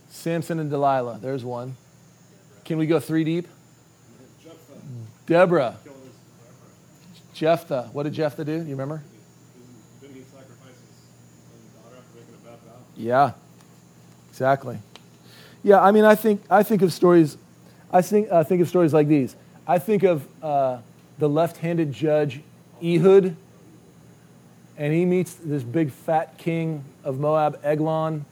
Samson 0.09 0.59
and 0.59 0.69
Delilah. 0.69 1.19
There's 1.21 1.43
one. 1.43 1.75
Can 2.63 2.77
we 2.77 2.85
go 2.85 2.99
three 2.99 3.23
deep? 3.23 3.47
Deborah. 5.25 5.77
Jephthah. 7.33 7.89
What 7.93 8.03
did 8.03 8.13
Jephthah 8.13 8.45
do? 8.45 8.51
You 8.51 8.71
remember? 8.71 9.01
Didn't 10.01 10.15
he 10.15 10.21
sacrifice 10.23 10.77
his 10.77 11.71
daughter 11.73 11.95
after 11.97 12.19
making 12.19 12.35
a 12.35 12.47
bad 12.47 12.59
vow? 12.59 12.77
Yeah, 13.01 13.31
exactly. 14.29 14.77
Yeah, 15.63 15.81
I 15.81 15.91
mean, 15.91 16.05
I 16.05 16.13
think 16.15 16.43
I 16.49 16.61
think 16.61 16.83
of 16.83 16.93
stories. 16.93 17.35
I 17.91 18.01
think 18.01 18.27
uh, 18.31 18.43
think 18.43 18.61
of 18.61 18.69
stories 18.69 18.93
like 18.93 19.07
these. 19.07 19.35
I 19.67 19.79
think 19.79 20.03
of 20.03 20.27
uh, 20.43 20.79
the 21.17 21.27
left-handed 21.27 21.91
judge 21.91 22.41
Ehud, 22.83 23.35
and 24.77 24.93
he 24.93 25.05
meets 25.05 25.33
this 25.33 25.63
big 25.63 25.91
fat 25.91 26.37
king 26.37 26.83
of 27.03 27.19
Moab, 27.19 27.59
Eglon, 27.63 28.25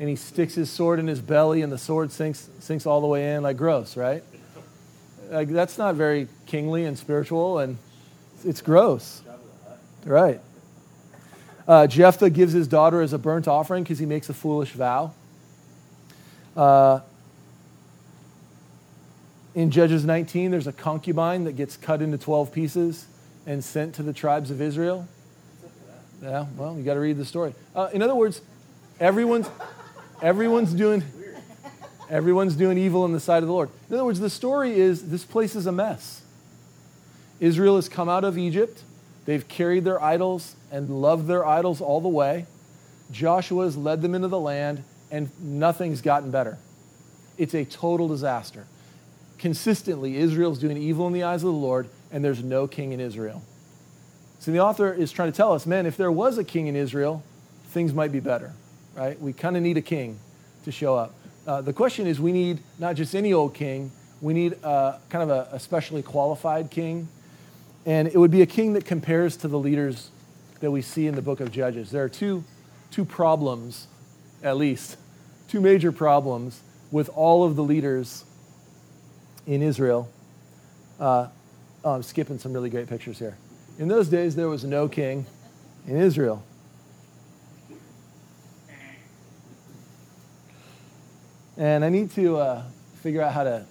and 0.00 0.08
he 0.08 0.16
sticks 0.16 0.54
his 0.54 0.70
sword 0.70 0.98
in 0.98 1.06
his 1.06 1.20
belly, 1.20 1.60
and 1.60 1.70
the 1.70 1.78
sword 1.78 2.10
sinks 2.10 2.48
sinks 2.60 2.86
all 2.86 3.02
the 3.02 3.06
way 3.06 3.34
in. 3.34 3.42
Like 3.42 3.58
gross, 3.58 3.94
right? 3.94 4.22
Like 5.30 5.48
that's 5.48 5.76
not 5.76 5.96
very 5.96 6.28
kingly 6.46 6.86
and 6.86 6.98
spiritual, 6.98 7.58
and 7.58 7.76
it's 8.42 8.62
gross, 8.62 9.20
right? 10.06 10.40
Uh, 11.66 11.86
Jephthah 11.86 12.30
gives 12.30 12.52
his 12.52 12.68
daughter 12.68 13.00
as 13.00 13.12
a 13.12 13.18
burnt 13.18 13.48
offering 13.48 13.82
because 13.82 13.98
he 13.98 14.06
makes 14.06 14.28
a 14.28 14.34
foolish 14.34 14.72
vow. 14.72 15.12
Uh, 16.56 17.00
in 19.54 19.70
Judges 19.70 20.04
19, 20.04 20.50
there's 20.50 20.66
a 20.66 20.72
concubine 20.72 21.44
that 21.44 21.52
gets 21.52 21.76
cut 21.76 22.02
into 22.02 22.18
12 22.18 22.52
pieces 22.52 23.06
and 23.46 23.62
sent 23.62 23.94
to 23.94 24.02
the 24.02 24.12
tribes 24.12 24.50
of 24.50 24.60
Israel. 24.60 25.06
Yeah, 26.22 26.46
well, 26.56 26.76
you 26.76 26.82
got 26.82 26.94
to 26.94 27.00
read 27.00 27.16
the 27.16 27.24
story. 27.24 27.54
Uh, 27.74 27.88
in 27.92 28.02
other 28.02 28.14
words, 28.14 28.40
everyone's 28.98 29.48
everyone's 30.22 30.72
doing 30.72 31.02
everyone's 32.08 32.56
doing 32.56 32.78
evil 32.78 33.04
in 33.04 33.12
the 33.12 33.20
sight 33.20 33.42
of 33.42 33.46
the 33.46 33.52
Lord. 33.52 33.68
In 33.88 33.94
other 33.94 34.04
words, 34.04 34.20
the 34.20 34.30
story 34.30 34.72
is 34.72 35.10
this 35.10 35.24
place 35.24 35.54
is 35.54 35.66
a 35.66 35.72
mess. 35.72 36.22
Israel 37.40 37.76
has 37.76 37.88
come 37.88 38.08
out 38.08 38.24
of 38.24 38.38
Egypt. 38.38 38.82
They've 39.24 39.46
carried 39.46 39.84
their 39.84 40.02
idols 40.02 40.54
and 40.70 41.00
loved 41.00 41.26
their 41.26 41.46
idols 41.46 41.80
all 41.80 42.00
the 42.00 42.08
way. 42.08 42.46
Joshua 43.10 43.64
has 43.64 43.76
led 43.76 44.02
them 44.02 44.14
into 44.14 44.28
the 44.28 44.40
land, 44.40 44.84
and 45.10 45.30
nothing's 45.40 46.00
gotten 46.00 46.30
better. 46.30 46.58
It's 47.38 47.54
a 47.54 47.64
total 47.64 48.08
disaster. 48.08 48.66
Consistently, 49.38 50.16
Israel's 50.16 50.58
doing 50.58 50.76
evil 50.76 51.06
in 51.06 51.12
the 51.12 51.22
eyes 51.22 51.42
of 51.42 51.52
the 51.52 51.58
Lord, 51.58 51.88
and 52.12 52.24
there's 52.24 52.42
no 52.42 52.66
king 52.66 52.92
in 52.92 53.00
Israel. 53.00 53.42
So 54.38 54.50
the 54.50 54.60
author 54.60 54.92
is 54.92 55.10
trying 55.10 55.32
to 55.32 55.36
tell 55.36 55.52
us, 55.52 55.66
man, 55.66 55.86
if 55.86 55.96
there 55.96 56.12
was 56.12 56.38
a 56.38 56.44
king 56.44 56.66
in 56.66 56.76
Israel, 56.76 57.22
things 57.68 57.92
might 57.92 58.12
be 58.12 58.20
better, 58.20 58.52
right? 58.94 59.20
We 59.20 59.32
kind 59.32 59.56
of 59.56 59.62
need 59.62 59.76
a 59.76 59.82
king 59.82 60.18
to 60.64 60.72
show 60.72 60.94
up. 60.94 61.14
Uh, 61.46 61.60
the 61.60 61.72
question 61.72 62.06
is, 62.06 62.20
we 62.20 62.32
need 62.32 62.60
not 62.78 62.94
just 62.94 63.14
any 63.14 63.32
old 63.32 63.54
king, 63.54 63.90
we 64.20 64.32
need 64.32 64.62
uh, 64.64 64.98
kind 65.10 65.22
of 65.22 65.30
a, 65.30 65.56
a 65.56 65.60
specially 65.60 66.02
qualified 66.02 66.70
king. 66.70 67.08
And 67.86 68.08
it 68.08 68.16
would 68.16 68.30
be 68.30 68.42
a 68.42 68.46
king 68.46 68.72
that 68.74 68.84
compares 68.84 69.36
to 69.38 69.48
the 69.48 69.58
leaders 69.58 70.10
that 70.60 70.70
we 70.70 70.80
see 70.80 71.06
in 71.06 71.14
the 71.14 71.22
book 71.22 71.40
of 71.40 71.52
Judges. 71.52 71.90
There 71.90 72.02
are 72.02 72.08
two, 72.08 72.44
two 72.90 73.04
problems, 73.04 73.86
at 74.42 74.56
least, 74.56 74.96
two 75.48 75.60
major 75.60 75.92
problems 75.92 76.60
with 76.90 77.10
all 77.10 77.44
of 77.44 77.56
the 77.56 77.62
leaders 77.62 78.24
in 79.46 79.62
Israel. 79.62 80.08
Uh, 80.98 81.28
oh, 81.84 81.92
I'm 81.92 82.02
skipping 82.02 82.38
some 82.38 82.52
really 82.52 82.70
great 82.70 82.88
pictures 82.88 83.18
here. 83.18 83.36
In 83.78 83.88
those 83.88 84.08
days, 84.08 84.36
there 84.36 84.48
was 84.48 84.64
no 84.64 84.88
king 84.88 85.26
in 85.86 85.96
Israel. 85.96 86.42
And 91.56 91.84
I 91.84 91.88
need 91.88 92.10
to 92.12 92.36
uh, 92.38 92.62
figure 93.02 93.22
out 93.22 93.32
how 93.32 93.44
to 93.44 93.66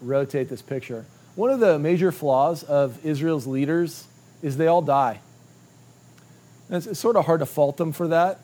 rotate 0.00 0.48
this 0.48 0.62
picture. 0.62 1.04
One 1.38 1.50
of 1.50 1.60
the 1.60 1.78
major 1.78 2.10
flaws 2.10 2.64
of 2.64 3.06
Israel's 3.06 3.46
leaders 3.46 4.08
is 4.42 4.56
they 4.56 4.66
all 4.66 4.82
die. 4.82 5.20
And 6.68 6.84
it's, 6.84 6.98
sort 6.98 7.14
of 7.14 7.26
hard 7.26 7.38
to 7.38 7.46
fault 7.46 7.76
them 7.76 7.92
for 7.92 8.08
that, 8.08 8.40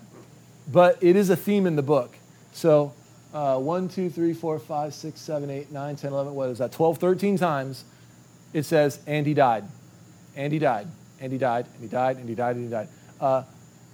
but 0.71 1.03
it 1.03 1.17
is 1.17 1.29
a 1.29 1.35
theme 1.35 1.67
in 1.67 1.75
the 1.75 1.83
book. 1.83 2.15
So, 2.53 2.93
uh, 3.33 3.59
1, 3.59 3.89
2, 3.89 4.11
3, 4.11 4.33
4, 4.33 4.59
5, 4.61 4.95
6, 4.95 5.21
7, 5.21 5.51
8, 5.51 5.73
9, 5.73 5.97
10, 5.97 6.13
11, 6.13 6.35
what 6.37 6.51
is 6.51 6.59
that? 6.59 6.71
12, 6.71 6.99
13 6.99 7.37
times 7.37 7.85
it 8.53 8.63
says, 8.63 9.01
and 9.09 9.27
he 9.27 9.35
died. 9.35 9.65
And 10.37 10.53
he 10.53 10.61
died. 10.61 10.87
And 11.19 11.33
he 11.33 11.39
died. 11.39 11.67
And 11.75 11.83
he 11.83 11.89
died. 11.89 12.19
And 12.19 12.29
he 12.29 12.37
died. 12.37 12.55
And 12.55 12.65
he 12.67 12.71
died. 12.71 12.89
Uh, 13.21 13.43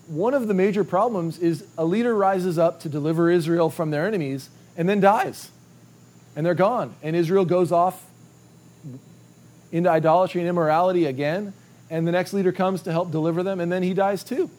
one 0.09 0.35
of 0.35 0.47
the 0.47 0.53
major 0.53 0.85
problems 0.85 1.39
is 1.39 1.65
a 1.79 1.87
leader 1.87 2.15
rises 2.15 2.59
up 2.59 2.81
to 2.81 2.91
deliver 2.91 3.31
Israel 3.31 3.71
from 3.71 3.93
their 3.93 4.07
enemies 4.07 4.51
and 4.77 4.87
then 4.87 5.01
dies. 5.01 5.51
And 6.37 6.45
they're 6.45 6.53
gone. 6.53 6.95
And 7.03 7.17
Israel 7.17 7.47
goes 7.47 7.73
off 7.73 8.05
into 9.73 9.91
idolatry 9.91 10.41
and 10.41 10.49
immorality 10.49 11.07
again. 11.07 11.53
And 11.89 12.07
the 12.07 12.13
next 12.13 12.33
leader 12.33 12.53
comes 12.53 12.83
to 12.83 12.93
help 12.93 13.11
deliver 13.11 13.43
them, 13.43 13.61
and 13.61 13.71
then 13.71 13.83
he 13.83 13.95
dies 13.95 14.23
too. 14.23 14.51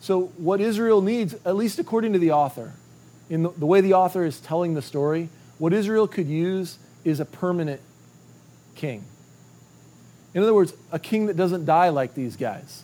So, 0.00 0.26
what 0.36 0.60
Israel 0.60 1.00
needs, 1.00 1.34
at 1.44 1.56
least 1.56 1.78
according 1.78 2.12
to 2.12 2.18
the 2.18 2.32
author, 2.32 2.72
in 3.30 3.44
the, 3.44 3.50
the 3.50 3.66
way 3.66 3.80
the 3.80 3.94
author 3.94 4.24
is 4.24 4.40
telling 4.40 4.74
the 4.74 4.82
story, 4.82 5.28
what 5.58 5.72
Israel 5.72 6.08
could 6.08 6.26
use 6.26 6.78
is 7.04 7.20
a 7.20 7.24
permanent 7.24 7.80
king. 8.74 9.04
In 10.34 10.42
other 10.42 10.54
words, 10.54 10.74
a 10.90 10.98
king 10.98 11.26
that 11.26 11.36
doesn't 11.36 11.64
die 11.64 11.90
like 11.90 12.14
these 12.14 12.36
guys. 12.36 12.82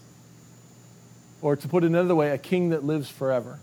Or 1.40 1.56
to 1.56 1.68
put 1.68 1.84
it 1.84 1.88
another 1.88 2.14
way, 2.14 2.30
a 2.30 2.38
king 2.38 2.70
that 2.70 2.84
lives 2.84 3.08
forever. 3.08 3.58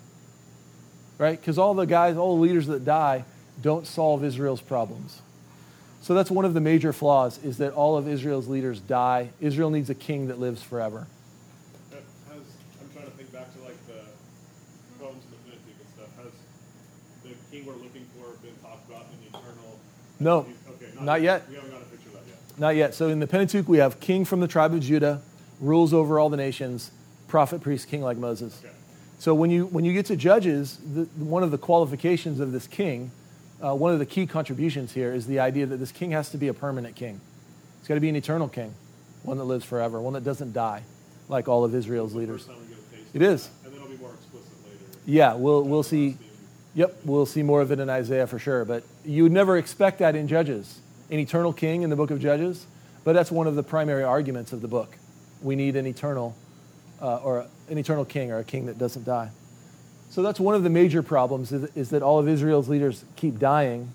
Right? 1.18 1.40
Because 1.40 1.58
all 1.58 1.74
the 1.74 1.86
guys, 1.86 2.18
all 2.18 2.36
the 2.36 2.42
leaders 2.42 2.68
that 2.68 2.84
die 2.84 3.26
don't 3.62 3.88
solve 3.88 4.24
Israel's 4.24 4.62
problems. 4.62 5.22
So 6.06 6.14
that's 6.14 6.30
one 6.30 6.46
of 6.46 6.54
the 6.54 6.62
major 6.62 6.94
flaws 6.94 7.44
is 7.44 7.58
that 7.58 7.74
all 7.74 7.98
of 7.98 8.08
Israel's 8.08 8.48
leaders 8.48 8.80
die. 8.80 9.32
Israel 9.42 9.72
needs 9.72 9.90
a 9.90 9.96
king 9.96 10.28
that 10.28 10.40
lives 10.40 10.62
forever. 10.62 11.08
Has, 11.90 12.04
I'm 12.30 12.94
trying 12.94 13.06
to 13.06 13.12
think 13.18 13.34
back 13.34 13.52
to 13.56 13.62
like 13.62 13.88
the 13.88 14.02
poems 15.00 15.24
in 15.26 15.32
the 15.32 15.38
Pentateuch 15.50 15.80
and 15.80 15.90
stuff. 15.96 16.24
Has 16.24 16.32
the 17.24 17.30
king 17.50 17.66
we're 17.66 17.74
looking 17.74 18.06
for 18.16 18.38
been 18.44 18.54
talked 18.62 18.88
about 18.88 19.08
in 19.14 19.32
the 19.32 19.40
eternal? 19.40 19.80
No, 20.20 20.46
okay, 20.70 21.04
not 21.04 21.24
yet. 21.24 21.50
We 21.50 21.56
haven't 21.56 21.72
got 21.72 21.82
a 21.82 21.86
picture 21.86 22.10
of 22.10 22.14
that 22.14 22.28
yet. 22.28 22.60
Not 22.60 22.76
yet. 22.76 22.94
So 22.94 23.10
in 23.10 23.20
the 23.20 23.26
Pentateuch, 23.26 23.68
we 23.68 23.80
have 23.80 24.00
king 24.00 24.26
from 24.26 24.42
the 24.42 24.48
tribe 24.48 24.76
of 24.76 24.82
Judah, 24.82 25.24
rules 25.60 25.92
over 25.92 26.20
all 26.20 26.30
the 26.30 26.38
nations, 26.38 26.92
prophet, 27.28 27.62
priest, 27.62 27.88
king 27.88 28.04
like 28.04 28.18
Moses. 28.18 28.62
Okay. 28.64 28.72
So 29.18 29.34
when 29.34 29.50
you, 29.50 29.66
when 29.66 29.84
you 29.84 29.94
get 29.94 30.06
to 30.06 30.16
Judges, 30.16 30.78
the, 30.94 31.06
one 31.18 31.42
of 31.42 31.50
the 31.50 31.58
qualifications 31.58 32.40
of 32.40 32.52
this 32.52 32.68
king, 32.68 33.10
uh, 33.64 33.74
one 33.74 33.94
of 33.94 34.00
the 34.00 34.06
key 34.06 34.26
contributions 34.28 34.92
here 34.92 35.14
is 35.14 35.28
the 35.28 35.40
idea 35.40 35.66
that 35.66 35.78
this 35.78 35.92
king 35.92 36.12
has 36.12 36.30
to 36.32 36.38
be 36.38 36.48
a 36.48 36.54
permanent 36.54 36.96
king. 36.96 37.20
It's 37.80 37.88
got 37.88 37.96
to 37.96 38.02
be 38.02 38.10
an 38.10 38.16
eternal 38.16 38.48
king, 38.48 38.74
one 39.24 39.38
that 39.38 39.44
lives 39.44 39.66
forever, 39.66 40.02
one 40.02 40.14
that 40.14 40.24
doesn't 40.24 40.54
die, 40.54 40.84
like 41.30 41.48
all 41.48 41.64
of 41.64 41.74
Israel's 41.74 42.14
leaders. 42.14 42.46
First 42.46 42.58
time 42.58 42.62
we 42.62 42.76
get 42.76 42.78
a 42.78 42.96
taste. 42.98 43.16
It 43.16 43.22
is. 43.22 43.50
And 43.64 43.74
then 43.74 43.82
it'll 43.82 43.92
be 43.92 43.98
more 43.98 44.14
explicit 44.14 44.52
later. 44.66 45.00
Yeah, 45.06 45.36
we'll, 45.36 45.64
we'll 45.64 45.84
see. 45.84 46.18
Yep, 46.74 46.98
we'll 47.06 47.26
see 47.26 47.44
more 47.44 47.62
of 47.62 47.72
it 47.72 47.80
in 47.80 47.90
Isaiah 47.90 48.28
for 48.28 48.40
sure. 48.40 48.66
But 48.66 48.84
you 49.06 49.24
would 49.24 49.32
never 49.32 49.58
expect 49.58 50.00
that 50.00 50.16
in 50.16 50.28
Judges, 50.28 50.80
an 51.10 51.20
eternal 51.20 51.54
king 51.54 51.84
in 51.84 51.90
the 51.90 51.96
book 51.96 52.12
of 52.12 52.20
Judges. 52.20 52.66
But 53.06 53.14
that's 53.14 53.32
one 53.32 53.46
of 53.46 53.56
the 53.56 53.64
primary 53.64 54.04
arguments 54.04 54.52
of 54.52 54.62
the 54.62 54.68
book. 54.68 54.98
We 55.42 55.56
need 55.56 55.76
an 55.76 55.86
eternal, 55.86 56.36
uh, 57.00 57.18
or 57.18 57.46
an 57.70 57.78
eternal 57.78 58.04
king, 58.04 58.32
or 58.32 58.40
a 58.40 58.44
king 58.44 58.66
that 58.66 58.80
doesn't 58.80 59.06
die. 59.06 59.30
So 60.16 60.22
that's 60.22 60.40
one 60.40 60.56
of 60.56 60.64
the 60.64 60.70
major 60.70 61.04
problems 61.04 61.52
is, 61.52 61.90
that 61.90 62.02
all 62.02 62.20
of 62.20 62.30
Israel's 62.30 62.70
leaders 62.70 63.04
keep 63.18 63.38
dying. 63.38 63.92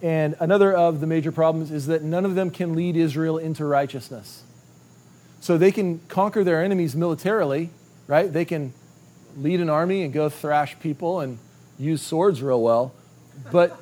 And 0.00 0.36
another 0.38 0.72
of 0.72 1.00
the 1.00 1.08
major 1.08 1.32
problems 1.32 1.72
is 1.72 1.88
that 1.88 2.04
none 2.04 2.24
of 2.24 2.36
them 2.36 2.52
can 2.52 2.76
lead 2.76 2.94
Israel 2.94 3.36
into 3.36 3.64
righteousness. 3.64 4.44
So 5.40 5.58
they 5.58 5.72
can 5.72 5.98
conquer 6.06 6.44
their 6.44 6.62
enemies 6.62 6.94
militarily, 6.94 7.70
right? 8.06 8.32
They 8.32 8.44
can 8.44 8.72
lead 9.36 9.58
an 9.58 9.68
army 9.68 10.04
and 10.04 10.12
go 10.12 10.28
thrash 10.28 10.78
people 10.78 11.18
and 11.18 11.40
use 11.80 12.00
swords 12.00 12.40
real 12.40 12.62
well. 12.62 12.94
But 13.50 13.76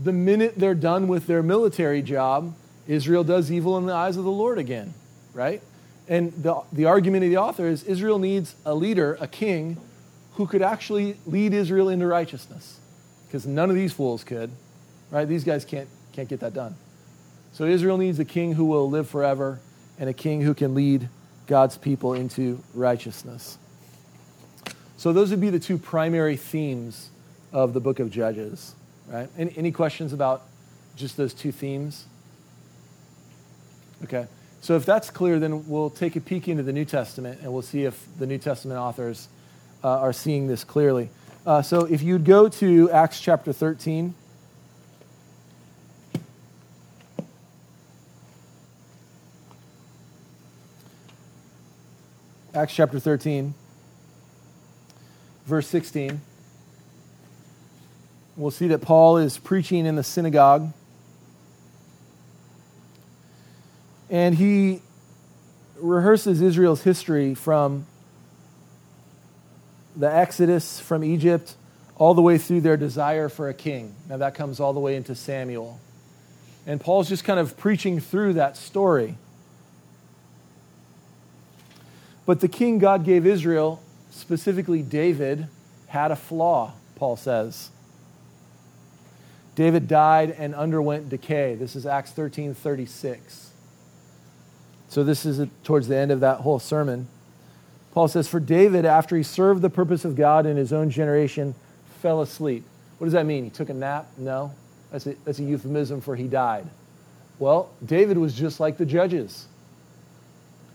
the 0.00 0.12
minute 0.12 0.54
they're 0.56 0.76
done 0.76 1.08
with 1.08 1.26
their 1.26 1.42
military 1.42 2.02
job, 2.02 2.54
Israel 2.86 3.24
does 3.24 3.50
evil 3.50 3.76
in 3.78 3.86
the 3.86 3.94
eyes 3.94 4.16
of 4.16 4.22
the 4.22 4.30
Lord 4.30 4.58
again, 4.58 4.94
right? 5.34 5.60
And 6.06 6.32
the, 6.34 6.62
the 6.72 6.84
argument 6.84 7.24
of 7.24 7.30
the 7.30 7.38
author 7.38 7.66
is 7.66 7.82
Israel 7.82 8.20
needs 8.20 8.54
a 8.64 8.76
leader, 8.76 9.18
a 9.20 9.26
king, 9.26 9.78
who 10.36 10.46
could 10.46 10.62
actually 10.62 11.16
lead 11.26 11.52
Israel 11.52 11.88
into 11.88 12.06
righteousness. 12.06 12.78
Because 13.26 13.46
none 13.46 13.70
of 13.70 13.76
these 13.76 13.92
fools 13.92 14.22
could, 14.22 14.50
right? 15.10 15.26
These 15.26 15.44
guys 15.44 15.64
can't, 15.64 15.88
can't 16.12 16.28
get 16.28 16.40
that 16.40 16.54
done. 16.54 16.76
So 17.52 17.64
Israel 17.64 17.96
needs 17.96 18.18
a 18.18 18.24
king 18.24 18.52
who 18.52 18.66
will 18.66 18.88
live 18.88 19.08
forever 19.08 19.60
and 19.98 20.08
a 20.10 20.12
king 20.12 20.42
who 20.42 20.54
can 20.54 20.74
lead 20.74 21.08
God's 21.46 21.78
people 21.78 22.12
into 22.14 22.62
righteousness. 22.74 23.58
So 24.98 25.12
those 25.12 25.30
would 25.30 25.40
be 25.40 25.50
the 25.50 25.58
two 25.58 25.78
primary 25.78 26.36
themes 26.36 27.10
of 27.52 27.72
the 27.72 27.80
book 27.80 27.98
of 27.98 28.10
Judges, 28.10 28.74
right? 29.08 29.28
Any, 29.38 29.54
any 29.56 29.72
questions 29.72 30.12
about 30.12 30.42
just 30.96 31.16
those 31.16 31.32
two 31.32 31.52
themes? 31.52 32.04
Okay. 34.04 34.26
So 34.60 34.76
if 34.76 34.84
that's 34.84 35.10
clear, 35.10 35.38
then 35.38 35.66
we'll 35.66 35.90
take 35.90 36.16
a 36.16 36.20
peek 36.20 36.48
into 36.48 36.62
the 36.62 36.72
New 36.72 36.84
Testament 36.84 37.40
and 37.42 37.52
we'll 37.52 37.62
see 37.62 37.84
if 37.84 38.06
the 38.18 38.26
New 38.26 38.38
Testament 38.38 38.78
authors 38.78 39.28
uh, 39.86 40.00
are 40.00 40.12
seeing 40.12 40.48
this 40.48 40.64
clearly. 40.64 41.08
Uh, 41.46 41.62
so 41.62 41.84
if 41.84 42.02
you'd 42.02 42.24
go 42.24 42.48
to 42.48 42.90
Acts 42.90 43.20
chapter 43.20 43.52
13. 43.52 44.14
Acts 52.52 52.74
chapter 52.74 52.98
13, 52.98 53.54
verse 55.44 55.68
16. 55.68 56.20
We'll 58.36 58.50
see 58.50 58.66
that 58.68 58.80
Paul 58.80 59.18
is 59.18 59.38
preaching 59.38 59.86
in 59.86 59.94
the 59.94 60.02
synagogue. 60.02 60.72
And 64.10 64.34
he 64.34 64.80
rehearses 65.78 66.40
Israel's 66.40 66.82
history 66.82 67.34
from 67.34 67.86
the 69.96 70.14
Exodus 70.14 70.78
from 70.78 71.02
Egypt 71.02 71.54
all 71.96 72.14
the 72.14 72.22
way 72.22 72.36
through 72.38 72.60
their 72.60 72.76
desire 72.76 73.28
for 73.28 73.48
a 73.48 73.54
king. 73.54 73.94
Now, 74.08 74.18
that 74.18 74.34
comes 74.34 74.60
all 74.60 74.72
the 74.72 74.80
way 74.80 74.96
into 74.96 75.14
Samuel. 75.14 75.80
And 76.66 76.80
Paul's 76.80 77.08
just 77.08 77.24
kind 77.24 77.40
of 77.40 77.56
preaching 77.56 78.00
through 78.00 78.34
that 78.34 78.56
story. 78.56 79.16
But 82.26 82.40
the 82.40 82.48
king 82.48 82.78
God 82.78 83.04
gave 83.04 83.24
Israel, 83.24 83.82
specifically 84.10 84.82
David, 84.82 85.46
had 85.86 86.10
a 86.10 86.16
flaw, 86.16 86.72
Paul 86.96 87.16
says. 87.16 87.70
David 89.54 89.88
died 89.88 90.30
and 90.32 90.54
underwent 90.54 91.08
decay. 91.08 91.54
This 91.54 91.76
is 91.76 91.86
Acts 91.86 92.10
13 92.10 92.52
36. 92.52 93.52
So, 94.88 95.02
this 95.02 95.24
is 95.24 95.48
towards 95.64 95.88
the 95.88 95.96
end 95.96 96.10
of 96.10 96.20
that 96.20 96.40
whole 96.40 96.58
sermon. 96.58 97.08
Paul 97.96 98.08
says, 98.08 98.28
For 98.28 98.40
David, 98.40 98.84
after 98.84 99.16
he 99.16 99.22
served 99.22 99.62
the 99.62 99.70
purpose 99.70 100.04
of 100.04 100.16
God 100.16 100.44
in 100.44 100.58
his 100.58 100.70
own 100.70 100.90
generation, 100.90 101.54
fell 102.02 102.20
asleep. 102.20 102.62
What 102.98 103.06
does 103.06 103.14
that 103.14 103.24
mean? 103.24 103.44
He 103.44 103.48
took 103.48 103.70
a 103.70 103.74
nap? 103.74 104.06
No. 104.18 104.52
That's 104.92 105.06
a, 105.06 105.14
that's 105.24 105.38
a 105.38 105.42
euphemism 105.42 106.02
for 106.02 106.14
he 106.14 106.28
died. 106.28 106.66
Well, 107.38 107.70
David 107.82 108.18
was 108.18 108.34
just 108.34 108.60
like 108.60 108.76
the 108.76 108.84
judges. 108.84 109.46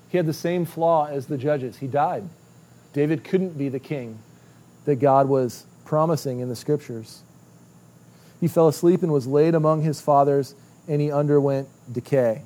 He 0.10 0.18
had 0.18 0.26
the 0.26 0.34
same 0.34 0.66
flaw 0.66 1.10
as 1.10 1.28
the 1.28 1.38
judges. 1.38 1.78
He 1.78 1.86
died. 1.86 2.28
David 2.92 3.24
couldn't 3.24 3.56
be 3.56 3.70
the 3.70 3.78
king 3.78 4.18
that 4.86 4.96
God 4.96 5.30
was 5.30 5.66
promising 5.86 6.40
in 6.40 6.50
the 6.50 6.56
scriptures. 6.56 7.22
He 8.40 8.48
fell 8.48 8.68
asleep 8.68 9.04
and 9.04 9.12
was 9.12 9.28
laid 9.28 9.54
among 9.54 9.84
his 9.84 10.02
fathers, 10.02 10.56
and 10.88 11.00
he 11.00 11.12
underwent 11.12 11.68
decay. 11.92 12.42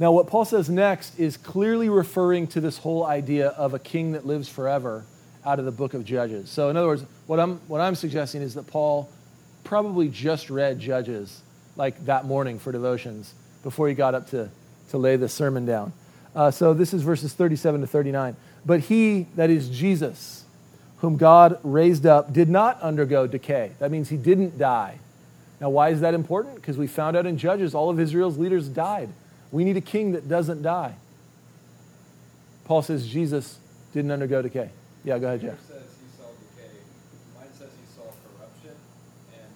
Now, 0.00 0.12
what 0.12 0.28
Paul 0.28 0.46
says 0.46 0.70
next 0.70 1.18
is 1.18 1.36
clearly 1.36 1.90
referring 1.90 2.46
to 2.48 2.60
this 2.60 2.78
whole 2.78 3.04
idea 3.04 3.48
of 3.48 3.74
a 3.74 3.78
king 3.78 4.12
that 4.12 4.26
lives 4.26 4.48
forever 4.48 5.04
out 5.44 5.58
of 5.58 5.66
the 5.66 5.70
book 5.70 5.92
of 5.92 6.06
Judges. 6.06 6.48
So, 6.48 6.70
in 6.70 6.76
other 6.78 6.86
words, 6.86 7.04
what 7.26 7.38
I'm, 7.38 7.58
what 7.68 7.82
I'm 7.82 7.94
suggesting 7.94 8.40
is 8.40 8.54
that 8.54 8.66
Paul 8.66 9.10
probably 9.62 10.08
just 10.08 10.48
read 10.48 10.80
Judges 10.80 11.42
like 11.76 12.02
that 12.06 12.24
morning 12.24 12.58
for 12.58 12.72
devotions 12.72 13.34
before 13.62 13.88
he 13.88 13.94
got 13.94 14.14
up 14.14 14.30
to 14.30 14.48
to 14.88 14.98
lay 14.98 15.16
the 15.16 15.28
sermon 15.28 15.66
down. 15.66 15.92
Uh, 16.34 16.50
so 16.50 16.74
this 16.74 16.94
is 16.94 17.02
verses 17.02 17.32
37 17.32 17.82
to 17.82 17.86
39. 17.86 18.36
But 18.64 18.80
he, 18.80 19.26
that 19.36 19.50
is 19.50 19.68
Jesus, 19.68 20.44
whom 20.98 21.16
God 21.16 21.58
raised 21.62 22.06
up, 22.06 22.32
did 22.32 22.48
not 22.48 22.80
undergo 22.80 23.26
decay. 23.26 23.72
That 23.78 23.90
means 23.90 24.08
he 24.08 24.16
didn't 24.16 24.58
die. 24.58 24.98
Now, 25.60 25.68
why 25.70 25.90
is 25.90 26.00
that 26.00 26.14
important? 26.14 26.56
Because 26.56 26.78
we 26.78 26.86
found 26.86 27.16
out 27.16 27.26
in 27.26 27.36
Judges 27.36 27.74
all 27.74 27.90
of 27.90 28.00
Israel's 28.00 28.38
leaders 28.38 28.66
died. 28.68 29.10
We 29.52 29.64
need 29.64 29.76
a 29.76 29.80
king 29.80 30.12
that 30.12 30.28
doesn't 30.28 30.62
die. 30.62 30.94
Paul 32.64 32.82
says 32.82 33.06
Jesus 33.06 33.58
didn't 33.92 34.10
undergo 34.12 34.42
decay. 34.42 34.70
Yeah, 35.04 35.18
go 35.18 35.26
ahead, 35.26 35.40
Jeff. 35.40 35.58
says 35.66 35.82
he 35.98 36.06
saw 36.16 36.28
decay. 36.54 36.70
Mine 37.36 37.48
says 37.52 37.68
he 37.74 37.86
saw 37.96 38.02
corruption, 38.30 38.76
and 39.34 39.50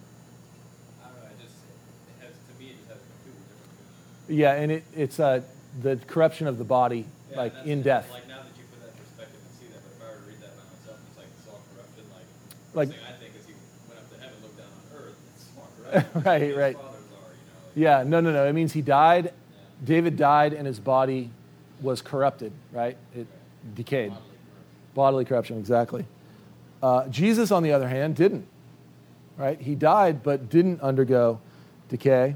I 1.01 1.07
don't 1.07 1.23
know. 1.23 1.29
It 1.31 1.39
just 1.41 1.55
it 1.63 2.25
has 2.25 2.33
to 2.35 2.53
me 2.59 2.71
it 2.71 2.77
just 2.79 2.89
has 2.89 2.97
a 2.99 3.07
completely 3.07 3.45
different. 3.47 4.37
Yeah, 4.39 4.53
and 4.59 4.71
it, 4.71 4.83
it's 4.95 5.19
uh, 5.19 5.41
the 5.81 5.95
corruption 6.07 6.47
of 6.47 6.57
the 6.57 6.65
body, 6.65 7.05
Yeah, 7.31 7.37
like 7.37 7.53
in 7.65 7.81
death. 7.83 8.11
Like 8.11 8.27
now 8.27 8.43
that 8.43 8.51
you 8.57 8.65
put 8.67 8.81
that 8.83 8.91
in 8.91 8.99
perspective 8.99 9.39
and 9.39 9.53
see 9.55 9.71
that, 9.71 9.79
but 9.79 9.95
if 9.95 10.01
I 10.03 10.11
were 10.11 10.19
to 10.19 10.27
read 10.27 10.41
that 10.43 10.53
by 10.59 10.65
myself, 10.75 10.99
it's 11.07 11.15
like 11.15 11.31
saw 11.47 11.55
corruption. 11.71 12.03
Like, 12.11 12.27
Like- 12.75 12.91
thing 12.91 13.07
I 13.07 13.15
think 13.15 13.31
is 13.39 13.45
he 13.47 13.53
went 13.87 14.03
up 14.03 14.07
to 14.11 14.17
heaven, 14.19 14.37
looked 14.43 14.59
down 14.59 14.75
on 14.75 14.83
earth, 14.91 15.15
and 15.23 15.39
saw 15.39 15.63
corruption. 15.79 16.19
Right, 16.19 16.51
right. 16.51 16.75
are, 16.75 16.83
you 16.83 17.07
know. 17.07 17.23
Like, 17.23 17.79
Yeah, 17.79 18.03
no, 18.03 18.19
no, 18.19 18.35
no. 18.35 18.43
It 18.43 18.51
means 18.51 18.75
he 18.75 18.83
died. 18.83 19.31
David 19.83 20.15
died 20.15 20.53
and 20.53 20.65
his 20.65 20.79
body 20.79 21.29
was 21.81 22.01
corrupted, 22.01 22.51
right? 22.71 22.97
It 23.15 23.27
decayed. 23.75 24.13
Bodily 24.93 25.25
corruption, 25.25 25.57
exactly. 25.57 26.05
Uh, 26.81 27.07
Jesus, 27.07 27.51
on 27.51 27.63
the 27.63 27.71
other 27.73 27.87
hand, 27.87 28.15
didn't, 28.15 28.47
right? 29.37 29.59
He 29.59 29.75
died 29.75 30.23
but 30.23 30.49
didn't 30.49 30.81
undergo 30.81 31.39
decay. 31.89 32.35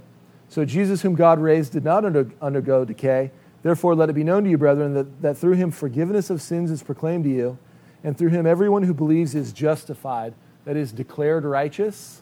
So 0.49 0.65
Jesus, 0.65 1.01
whom 1.01 1.15
God 1.15 1.39
raised, 1.39 1.73
did 1.73 1.83
not 1.83 2.03
under, 2.03 2.29
undergo 2.41 2.83
decay. 2.83 3.31
Therefore, 3.61 3.93
let 3.95 4.09
it 4.09 4.13
be 4.13 4.23
known 4.23 4.43
to 4.45 4.49
you, 4.49 4.57
brethren, 4.57 4.93
that, 4.93 5.21
that 5.21 5.37
through 5.37 5.53
him 5.53 5.69
forgiveness 5.71 6.29
of 6.29 6.41
sins 6.41 6.71
is 6.71 6.81
proclaimed 6.81 7.25
to 7.25 7.29
you, 7.29 7.57
and 8.03 8.17
through 8.17 8.29
him 8.29 8.45
everyone 8.45 8.83
who 8.83 8.93
believes 8.93 9.35
is 9.35 9.53
justified, 9.53 10.33
that 10.65 10.75
is, 10.75 10.91
declared 10.91 11.45
righteous 11.45 12.21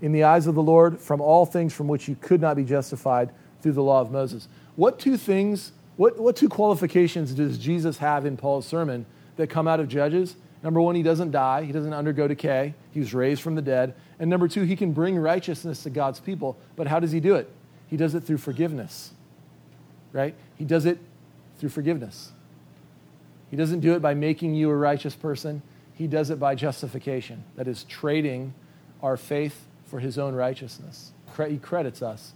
in 0.00 0.12
the 0.12 0.24
eyes 0.24 0.46
of 0.46 0.54
the 0.54 0.62
Lord 0.62 1.00
from 1.00 1.20
all 1.20 1.46
things 1.46 1.72
from 1.74 1.88
which 1.88 2.08
you 2.08 2.16
could 2.20 2.40
not 2.40 2.56
be 2.56 2.64
justified 2.64 3.30
through 3.60 3.72
the 3.72 3.82
law 3.82 4.00
of 4.00 4.10
Moses. 4.10 4.48
What 4.76 4.98
two 4.98 5.16
things, 5.16 5.72
what, 5.96 6.18
what 6.18 6.36
two 6.36 6.48
qualifications 6.48 7.32
does 7.32 7.58
Jesus 7.58 7.98
have 7.98 8.24
in 8.24 8.36
Paul's 8.36 8.66
sermon 8.66 9.06
that 9.36 9.48
come 9.48 9.66
out 9.66 9.80
of 9.80 9.88
Judges? 9.88 10.36
Number 10.62 10.80
one, 10.80 10.94
he 10.94 11.02
doesn't 11.02 11.30
die, 11.30 11.64
he 11.64 11.72
doesn't 11.72 11.92
undergo 11.92 12.26
decay, 12.28 12.74
he 12.92 13.00
was 13.00 13.14
raised 13.14 13.42
from 13.42 13.54
the 13.54 13.62
dead. 13.62 13.94
And 14.18 14.28
number 14.28 14.48
two, 14.48 14.62
he 14.62 14.76
can 14.76 14.92
bring 14.92 15.16
righteousness 15.16 15.82
to 15.84 15.90
God's 15.90 16.20
people. 16.20 16.56
But 16.76 16.88
how 16.88 17.00
does 17.00 17.12
he 17.12 17.20
do 17.20 17.36
it? 17.36 17.48
He 17.86 17.96
does 17.96 18.14
it 18.14 18.24
through 18.24 18.38
forgiveness, 18.38 19.12
right? 20.12 20.34
He 20.56 20.64
does 20.64 20.84
it 20.84 20.98
through 21.58 21.70
forgiveness. 21.70 22.32
He 23.50 23.56
doesn't 23.56 23.80
do 23.80 23.94
it 23.94 24.02
by 24.02 24.14
making 24.14 24.54
you 24.54 24.70
a 24.70 24.76
righteous 24.76 25.14
person. 25.14 25.62
He 25.94 26.06
does 26.06 26.30
it 26.30 26.38
by 26.38 26.54
justification. 26.54 27.44
That 27.56 27.66
is, 27.66 27.84
trading 27.84 28.52
our 29.02 29.16
faith 29.16 29.67
for 29.88 30.00
his 30.00 30.18
own 30.18 30.34
righteousness. 30.34 31.12
He 31.48 31.58
credits 31.58 32.02
us 32.02 32.32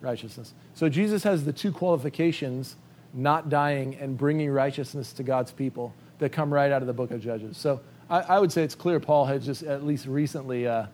righteousness. 0.00 0.54
So 0.74 0.88
Jesus 0.88 1.22
has 1.24 1.44
the 1.44 1.52
two 1.52 1.72
qualifications 1.72 2.76
not 3.12 3.48
dying 3.48 3.96
and 3.96 4.16
bringing 4.16 4.50
righteousness 4.50 5.12
to 5.14 5.22
God's 5.22 5.52
people 5.52 5.94
that 6.18 6.30
come 6.30 6.52
right 6.52 6.70
out 6.70 6.82
of 6.82 6.86
the 6.86 6.92
book 6.92 7.10
of 7.10 7.20
Judges. 7.20 7.56
So 7.56 7.80
I, 8.08 8.20
I 8.20 8.38
would 8.38 8.52
say 8.52 8.62
it's 8.62 8.74
clear 8.74 9.00
Paul 9.00 9.24
had 9.26 9.42
just 9.42 9.62
at 9.62 9.84
least 9.84 10.06
recently, 10.06 10.66
uh, 10.66 10.86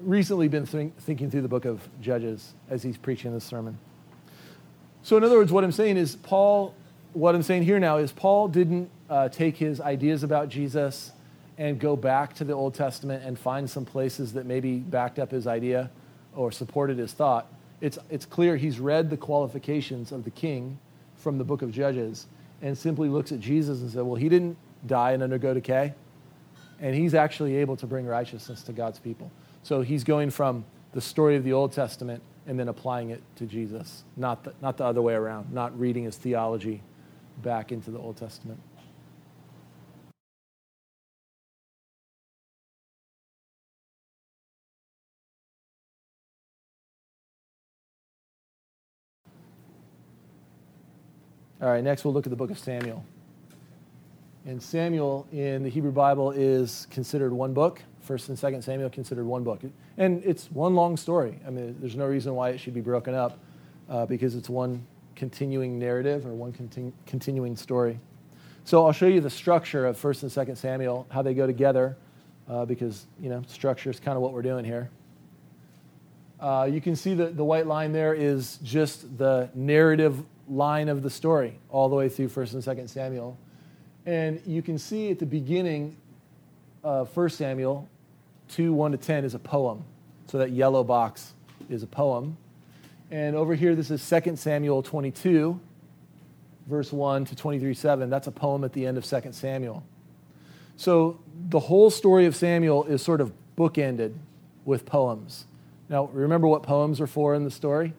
recently 0.00 0.48
been 0.48 0.66
think, 0.66 0.96
thinking 0.98 1.30
through 1.30 1.42
the 1.42 1.48
book 1.48 1.64
of 1.64 1.80
Judges 2.00 2.54
as 2.68 2.82
he's 2.82 2.98
preaching 2.98 3.32
this 3.32 3.44
sermon. 3.44 3.78
So, 5.02 5.16
in 5.18 5.24
other 5.24 5.36
words, 5.36 5.52
what 5.52 5.64
I'm 5.64 5.72
saying 5.72 5.98
is, 5.98 6.16
Paul, 6.16 6.74
what 7.12 7.34
I'm 7.34 7.42
saying 7.42 7.64
here 7.64 7.78
now 7.78 7.98
is, 7.98 8.10
Paul 8.10 8.48
didn't 8.48 8.90
uh, 9.10 9.28
take 9.28 9.56
his 9.56 9.80
ideas 9.80 10.22
about 10.22 10.48
Jesus 10.48 11.12
and 11.58 11.78
go 11.78 11.96
back 11.96 12.34
to 12.34 12.44
the 12.44 12.52
Old 12.52 12.74
Testament 12.74 13.24
and 13.24 13.38
find 13.38 13.68
some 13.68 13.84
places 13.84 14.32
that 14.32 14.46
maybe 14.46 14.78
backed 14.78 15.18
up 15.18 15.30
his 15.30 15.46
idea 15.46 15.90
or 16.34 16.50
supported 16.50 16.98
his 16.98 17.12
thought. 17.12 17.46
It's, 17.80 17.98
it's 18.10 18.26
clear 18.26 18.56
he's 18.56 18.80
read 18.80 19.10
the 19.10 19.16
qualifications 19.16 20.10
of 20.10 20.24
the 20.24 20.30
king 20.30 20.78
from 21.16 21.38
the 21.38 21.44
book 21.44 21.62
of 21.62 21.70
Judges 21.70 22.26
and 22.62 22.76
simply 22.76 23.08
looks 23.08 23.30
at 23.30 23.40
Jesus 23.40 23.80
and 23.80 23.90
said, 23.90 24.02
Well, 24.02 24.16
he 24.16 24.28
didn't 24.28 24.56
die 24.86 25.12
and 25.12 25.22
undergo 25.22 25.54
decay, 25.54 25.94
and 26.80 26.94
he's 26.94 27.14
actually 27.14 27.56
able 27.56 27.76
to 27.76 27.86
bring 27.86 28.06
righteousness 28.06 28.62
to 28.62 28.72
God's 28.72 28.98
people. 28.98 29.30
So 29.62 29.82
he's 29.82 30.04
going 30.04 30.30
from 30.30 30.64
the 30.92 31.00
story 31.00 31.36
of 31.36 31.44
the 31.44 31.52
Old 31.52 31.72
Testament 31.72 32.22
and 32.46 32.58
then 32.58 32.68
applying 32.68 33.10
it 33.10 33.22
to 33.36 33.46
Jesus, 33.46 34.04
not 34.16 34.44
the, 34.44 34.52
not 34.60 34.76
the 34.76 34.84
other 34.84 35.02
way 35.02 35.14
around, 35.14 35.52
not 35.52 35.78
reading 35.78 36.04
his 36.04 36.16
theology 36.16 36.82
back 37.42 37.72
into 37.72 37.90
the 37.90 37.98
Old 37.98 38.16
Testament. 38.16 38.60
All 51.64 51.70
right, 51.70 51.82
next 51.82 52.04
we'll 52.04 52.12
look 52.12 52.26
at 52.26 52.30
the 52.30 52.36
book 52.36 52.50
of 52.50 52.58
Samuel. 52.58 53.02
And 54.44 54.62
Samuel 54.62 55.26
in 55.32 55.62
the 55.62 55.70
Hebrew 55.70 55.92
Bible 55.92 56.30
is 56.30 56.86
considered 56.90 57.32
one 57.32 57.54
book. 57.54 57.80
First 58.02 58.28
and 58.28 58.38
Second 58.38 58.60
Samuel 58.60 58.90
considered 58.90 59.24
one 59.24 59.44
book, 59.44 59.62
and 59.96 60.22
it's 60.26 60.50
one 60.50 60.74
long 60.74 60.94
story. 60.98 61.40
I 61.46 61.48
mean, 61.48 61.74
there's 61.80 61.96
no 61.96 62.04
reason 62.04 62.34
why 62.34 62.50
it 62.50 62.58
should 62.58 62.74
be 62.74 62.82
broken 62.82 63.14
up 63.14 63.38
uh, 63.88 64.04
because 64.04 64.34
it's 64.34 64.50
one 64.50 64.86
continuing 65.16 65.78
narrative 65.78 66.26
or 66.26 66.34
one 66.34 66.52
contin- 66.52 66.92
continuing 67.06 67.56
story. 67.56 67.98
So 68.64 68.84
I'll 68.84 68.92
show 68.92 69.06
you 69.06 69.22
the 69.22 69.30
structure 69.30 69.86
of 69.86 69.96
First 69.96 70.22
and 70.22 70.30
Second 70.30 70.56
Samuel, 70.56 71.06
how 71.08 71.22
they 71.22 71.32
go 71.32 71.46
together, 71.46 71.96
uh, 72.46 72.66
because 72.66 73.06
you 73.18 73.30
know 73.30 73.42
structure 73.46 73.88
is 73.88 73.98
kind 73.98 74.16
of 74.16 74.22
what 74.22 74.34
we're 74.34 74.42
doing 74.42 74.66
here. 74.66 74.90
Uh, 76.40 76.68
you 76.70 76.80
can 76.80 76.96
see 76.96 77.14
that 77.14 77.36
the 77.36 77.44
white 77.44 77.66
line 77.66 77.92
there 77.92 78.14
is 78.14 78.58
just 78.62 79.16
the 79.18 79.48
narrative 79.54 80.22
line 80.48 80.88
of 80.88 81.02
the 81.02 81.10
story 81.10 81.58
all 81.70 81.88
the 81.88 81.96
way 81.96 82.08
through 82.08 82.28
First 82.28 82.54
and 82.54 82.62
Second 82.62 82.88
Samuel. 82.88 83.38
And 84.06 84.40
you 84.46 84.62
can 84.62 84.78
see 84.78 85.10
at 85.10 85.18
the 85.18 85.26
beginning 85.26 85.96
of 86.82 87.14
1 87.16 87.30
Samuel 87.30 87.88
2 88.50 88.72
1 88.72 88.92
to 88.92 88.98
10 88.98 89.24
is 89.24 89.34
a 89.34 89.38
poem. 89.38 89.84
So 90.26 90.38
that 90.38 90.50
yellow 90.50 90.84
box 90.84 91.32
is 91.70 91.82
a 91.82 91.86
poem. 91.86 92.36
And 93.10 93.36
over 93.36 93.54
here, 93.54 93.74
this 93.74 93.90
is 93.90 94.06
2 94.08 94.36
Samuel 94.36 94.82
22, 94.82 95.58
verse 96.66 96.92
1 96.92 97.24
to 97.26 97.36
23 97.36 97.74
7. 97.74 98.10
That's 98.10 98.26
a 98.26 98.32
poem 98.32 98.64
at 98.64 98.72
the 98.72 98.86
end 98.86 98.98
of 98.98 99.04
2 99.04 99.32
Samuel. 99.32 99.82
So 100.76 101.20
the 101.48 101.60
whole 101.60 101.90
story 101.90 102.26
of 102.26 102.34
Samuel 102.34 102.84
is 102.84 103.00
sort 103.02 103.20
of 103.20 103.32
bookended 103.56 104.14
with 104.64 104.84
poems. 104.84 105.46
Now, 105.88 106.06
remember 106.06 106.46
what 106.46 106.62
poems 106.62 107.00
are 107.00 107.06
for 107.06 107.34
in 107.34 107.44
the 107.44 107.50
story? 107.50 107.92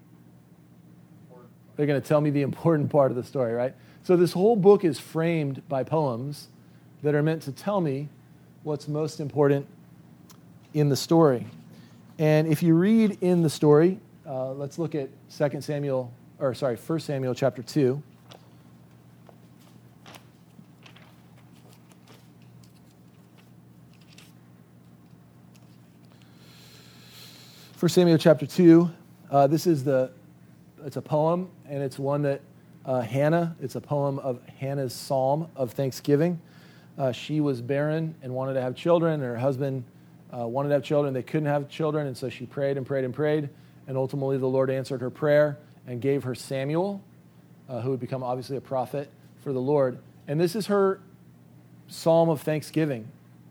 They're 1.75 1.85
going 1.85 2.01
to 2.01 2.07
tell 2.07 2.21
me 2.21 2.29
the 2.29 2.41
important 2.41 2.89
part 2.89 3.11
of 3.11 3.17
the 3.17 3.23
story, 3.23 3.53
right? 3.53 3.75
So 4.03 4.15
this 4.15 4.33
whole 4.33 4.55
book 4.55 4.83
is 4.83 4.99
framed 4.99 5.67
by 5.67 5.83
poems 5.83 6.47
that 7.03 7.15
are 7.15 7.23
meant 7.23 7.41
to 7.43 7.51
tell 7.51 7.81
me 7.81 8.09
what's 8.63 8.87
most 8.87 9.19
important 9.19 9.67
in 10.73 10.89
the 10.89 10.95
story. 10.95 11.45
And 12.17 12.47
if 12.47 12.63
you 12.63 12.75
read 12.75 13.17
in 13.21 13.41
the 13.41 13.49
story, 13.49 13.99
uh, 14.27 14.53
let's 14.53 14.79
look 14.79 14.95
at 14.95 15.09
2 15.37 15.61
Samuel, 15.61 16.11
or 16.39 16.53
sorry, 16.53 16.75
1 16.75 16.99
Samuel 16.99 17.35
chapter 17.35 17.61
2. 17.61 18.01
First 27.85 27.93
Samuel 27.93 28.17
chapter 28.17 28.47
2. 28.47 28.89
Uh, 29.29 29.45
this 29.45 29.67
is 29.67 29.83
the, 29.83 30.09
it's 30.87 30.97
a 30.97 31.03
poem, 31.03 31.51
and 31.69 31.83
it's 31.83 31.99
one 31.99 32.23
that 32.23 32.41
uh, 32.83 33.01
Hannah, 33.01 33.55
it's 33.61 33.75
a 33.75 33.79
poem 33.79 34.17
of 34.17 34.41
Hannah's 34.59 34.91
psalm 34.91 35.47
of 35.55 35.73
thanksgiving. 35.73 36.41
Uh, 36.97 37.11
she 37.11 37.41
was 37.41 37.61
barren 37.61 38.15
and 38.23 38.33
wanted 38.33 38.55
to 38.55 38.61
have 38.61 38.75
children, 38.75 39.13
and 39.13 39.21
her 39.21 39.37
husband 39.37 39.83
uh, 40.35 40.47
wanted 40.47 40.69
to 40.69 40.73
have 40.73 40.83
children. 40.83 41.13
They 41.13 41.21
couldn't 41.21 41.47
have 41.47 41.69
children, 41.69 42.07
and 42.07 42.17
so 42.17 42.27
she 42.27 42.47
prayed 42.47 42.77
and 42.77 42.87
prayed 42.87 43.03
and 43.03 43.13
prayed. 43.13 43.49
And 43.85 43.97
ultimately, 43.97 44.39
the 44.39 44.47
Lord 44.47 44.71
answered 44.71 45.01
her 45.01 45.11
prayer 45.11 45.59
and 45.85 46.01
gave 46.01 46.23
her 46.23 46.33
Samuel, 46.33 47.03
uh, 47.69 47.81
who 47.81 47.91
would 47.91 47.99
become 47.99 48.23
obviously 48.23 48.57
a 48.57 48.61
prophet 48.61 49.11
for 49.43 49.53
the 49.53 49.61
Lord. 49.61 49.99
And 50.27 50.39
this 50.39 50.55
is 50.55 50.65
her 50.65 51.01
psalm 51.87 52.29
of 52.29 52.41
thanksgiving 52.41 53.07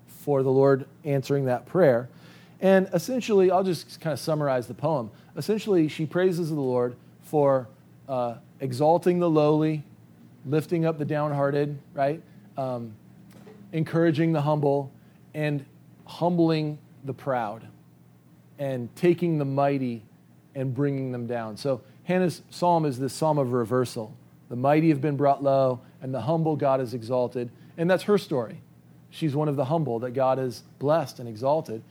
for 0.08 0.42
the 0.42 0.50
Lord 0.50 0.86
answering 1.04 1.44
that 1.44 1.66
prayer. 1.66 2.08
And 2.64 2.88
essentially, 2.94 3.50
I'll 3.50 3.62
just 3.62 4.00
kind 4.00 4.14
of 4.14 4.18
summarize 4.18 4.66
the 4.66 4.72
poem. 4.72 5.10
Essentially, 5.36 5.86
she 5.86 6.06
praises 6.06 6.48
the 6.48 6.54
Lord 6.54 6.96
for 7.24 7.68
uh, 8.08 8.36
exalting 8.58 9.18
the 9.18 9.28
lowly, 9.28 9.84
lifting 10.46 10.86
up 10.86 10.96
the 10.96 11.04
downhearted, 11.04 11.78
right? 11.92 12.22
Um, 12.56 12.94
encouraging 13.72 14.32
the 14.32 14.40
humble, 14.40 14.90
and 15.34 15.62
humbling 16.06 16.78
the 17.04 17.12
proud, 17.12 17.68
and 18.58 18.88
taking 18.96 19.36
the 19.36 19.44
mighty 19.44 20.02
and 20.54 20.74
bringing 20.74 21.12
them 21.12 21.26
down. 21.26 21.58
So 21.58 21.82
Hannah's 22.04 22.40
psalm 22.48 22.86
is 22.86 22.98
this 22.98 23.12
psalm 23.12 23.36
of 23.36 23.52
reversal. 23.52 24.16
The 24.48 24.56
mighty 24.56 24.88
have 24.88 25.02
been 25.02 25.18
brought 25.18 25.42
low, 25.42 25.80
and 26.00 26.14
the 26.14 26.22
humble 26.22 26.56
God 26.56 26.80
is 26.80 26.94
exalted. 26.94 27.50
And 27.76 27.90
that's 27.90 28.04
her 28.04 28.16
story. 28.16 28.62
She's 29.10 29.36
one 29.36 29.48
of 29.48 29.56
the 29.56 29.66
humble 29.66 29.98
that 29.98 30.12
God 30.12 30.38
has 30.38 30.62
blessed 30.78 31.18
and 31.18 31.28
exalted. 31.28 31.82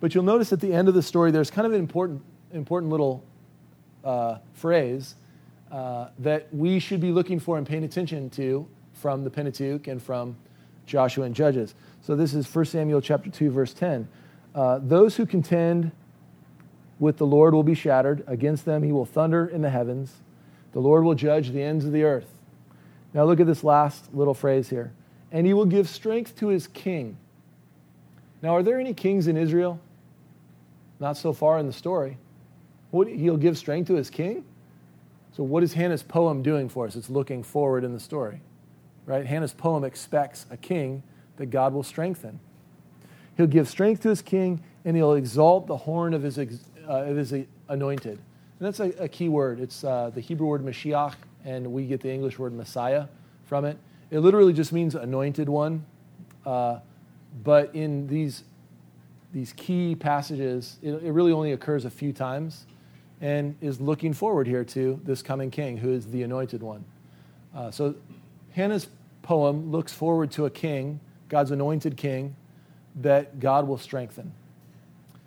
But 0.00 0.14
you'll 0.14 0.24
notice 0.24 0.52
at 0.52 0.60
the 0.60 0.72
end 0.72 0.88
of 0.88 0.94
the 0.94 1.02
story, 1.02 1.30
there's 1.30 1.50
kind 1.50 1.66
of 1.66 1.72
an 1.72 1.78
important, 1.78 2.22
important 2.52 2.90
little 2.90 3.22
uh, 4.02 4.38
phrase 4.54 5.14
uh, 5.70 6.08
that 6.18 6.52
we 6.52 6.78
should 6.78 7.00
be 7.00 7.12
looking 7.12 7.38
for 7.38 7.58
and 7.58 7.66
paying 7.66 7.84
attention 7.84 8.30
to 8.30 8.66
from 8.94 9.24
the 9.24 9.30
Pentateuch 9.30 9.86
and 9.86 10.02
from 10.02 10.36
Joshua 10.86 11.26
and 11.26 11.34
Judges. 11.34 11.74
So 12.00 12.16
this 12.16 12.34
is 12.34 12.52
1 12.52 12.64
Samuel 12.64 13.00
chapter 13.00 13.30
2, 13.30 13.50
verse 13.50 13.74
10. 13.74 14.08
Uh, 14.54 14.80
Those 14.82 15.16
who 15.16 15.26
contend 15.26 15.92
with 16.98 17.18
the 17.18 17.26
Lord 17.26 17.54
will 17.54 17.62
be 17.62 17.74
shattered. 17.74 18.24
Against 18.26 18.64
them 18.64 18.82
he 18.82 18.92
will 18.92 19.06
thunder 19.06 19.46
in 19.46 19.60
the 19.60 19.70
heavens. 19.70 20.12
The 20.72 20.80
Lord 20.80 21.04
will 21.04 21.14
judge 21.14 21.50
the 21.50 21.62
ends 21.62 21.84
of 21.84 21.92
the 21.92 22.04
earth. 22.04 22.28
Now 23.12 23.24
look 23.24 23.40
at 23.40 23.46
this 23.46 23.62
last 23.62 24.14
little 24.14 24.34
phrase 24.34 24.70
here. 24.70 24.92
And 25.30 25.46
he 25.46 25.54
will 25.54 25.66
give 25.66 25.88
strength 25.88 26.36
to 26.38 26.48
his 26.48 26.66
king. 26.66 27.16
Now, 28.42 28.56
are 28.56 28.62
there 28.62 28.80
any 28.80 28.94
kings 28.94 29.26
in 29.26 29.36
Israel? 29.36 29.78
Not 31.00 31.16
so 31.16 31.32
far 31.32 31.58
in 31.58 31.66
the 31.66 31.72
story. 31.72 32.18
What, 32.90 33.08
he'll 33.08 33.36
give 33.36 33.56
strength 33.56 33.88
to 33.88 33.94
his 33.94 34.10
king? 34.10 34.44
So, 35.32 35.42
what 35.42 35.62
is 35.62 35.72
Hannah's 35.72 36.02
poem 36.02 36.42
doing 36.42 36.68
for 36.68 36.86
us? 36.86 36.96
It's 36.96 37.08
looking 37.08 37.42
forward 37.42 37.84
in 37.84 37.92
the 37.92 38.00
story, 38.00 38.40
right? 39.06 39.24
Hannah's 39.24 39.54
poem 39.54 39.84
expects 39.84 40.46
a 40.50 40.56
king 40.56 41.02
that 41.36 41.46
God 41.46 41.72
will 41.72 41.82
strengthen. 41.82 42.38
He'll 43.36 43.46
give 43.46 43.68
strength 43.68 44.02
to 44.02 44.10
his 44.10 44.20
king, 44.20 44.62
and 44.84 44.96
he'll 44.96 45.14
exalt 45.14 45.66
the 45.66 45.76
horn 45.76 46.14
of 46.14 46.22
his, 46.22 46.38
uh, 46.38 46.44
of 46.86 47.16
his 47.16 47.32
anointed. 47.68 48.18
And 48.18 48.66
that's 48.66 48.80
a, 48.80 48.90
a 49.02 49.08
key 49.08 49.28
word. 49.28 49.60
It's 49.60 49.84
uh, 49.84 50.10
the 50.14 50.20
Hebrew 50.20 50.46
word 50.46 50.62
Mashiach, 50.62 51.14
and 51.44 51.72
we 51.72 51.86
get 51.86 52.00
the 52.00 52.10
English 52.10 52.38
word 52.38 52.52
Messiah 52.52 53.06
from 53.46 53.64
it. 53.64 53.78
It 54.10 54.18
literally 54.18 54.52
just 54.52 54.72
means 54.72 54.94
anointed 54.94 55.48
one. 55.48 55.86
Uh, 56.44 56.80
but 57.44 57.74
in 57.74 58.06
these, 58.08 58.44
these 59.32 59.52
key 59.52 59.94
passages, 59.94 60.78
it, 60.82 60.92
it 60.94 61.12
really 61.12 61.32
only 61.32 61.52
occurs 61.52 61.84
a 61.84 61.90
few 61.90 62.12
times 62.12 62.66
and 63.20 63.54
is 63.60 63.80
looking 63.80 64.12
forward 64.12 64.46
here 64.46 64.64
to 64.64 65.00
this 65.04 65.22
coming 65.22 65.50
king 65.50 65.76
who 65.76 65.92
is 65.92 66.06
the 66.06 66.22
anointed 66.22 66.62
one. 66.62 66.84
Uh, 67.54 67.70
so 67.70 67.94
Hannah's 68.52 68.88
poem 69.22 69.70
looks 69.70 69.92
forward 69.92 70.30
to 70.32 70.46
a 70.46 70.50
king, 70.50 71.00
God's 71.28 71.50
anointed 71.50 71.96
king, 71.96 72.34
that 72.96 73.38
God 73.38 73.68
will 73.68 73.78
strengthen. 73.78 74.32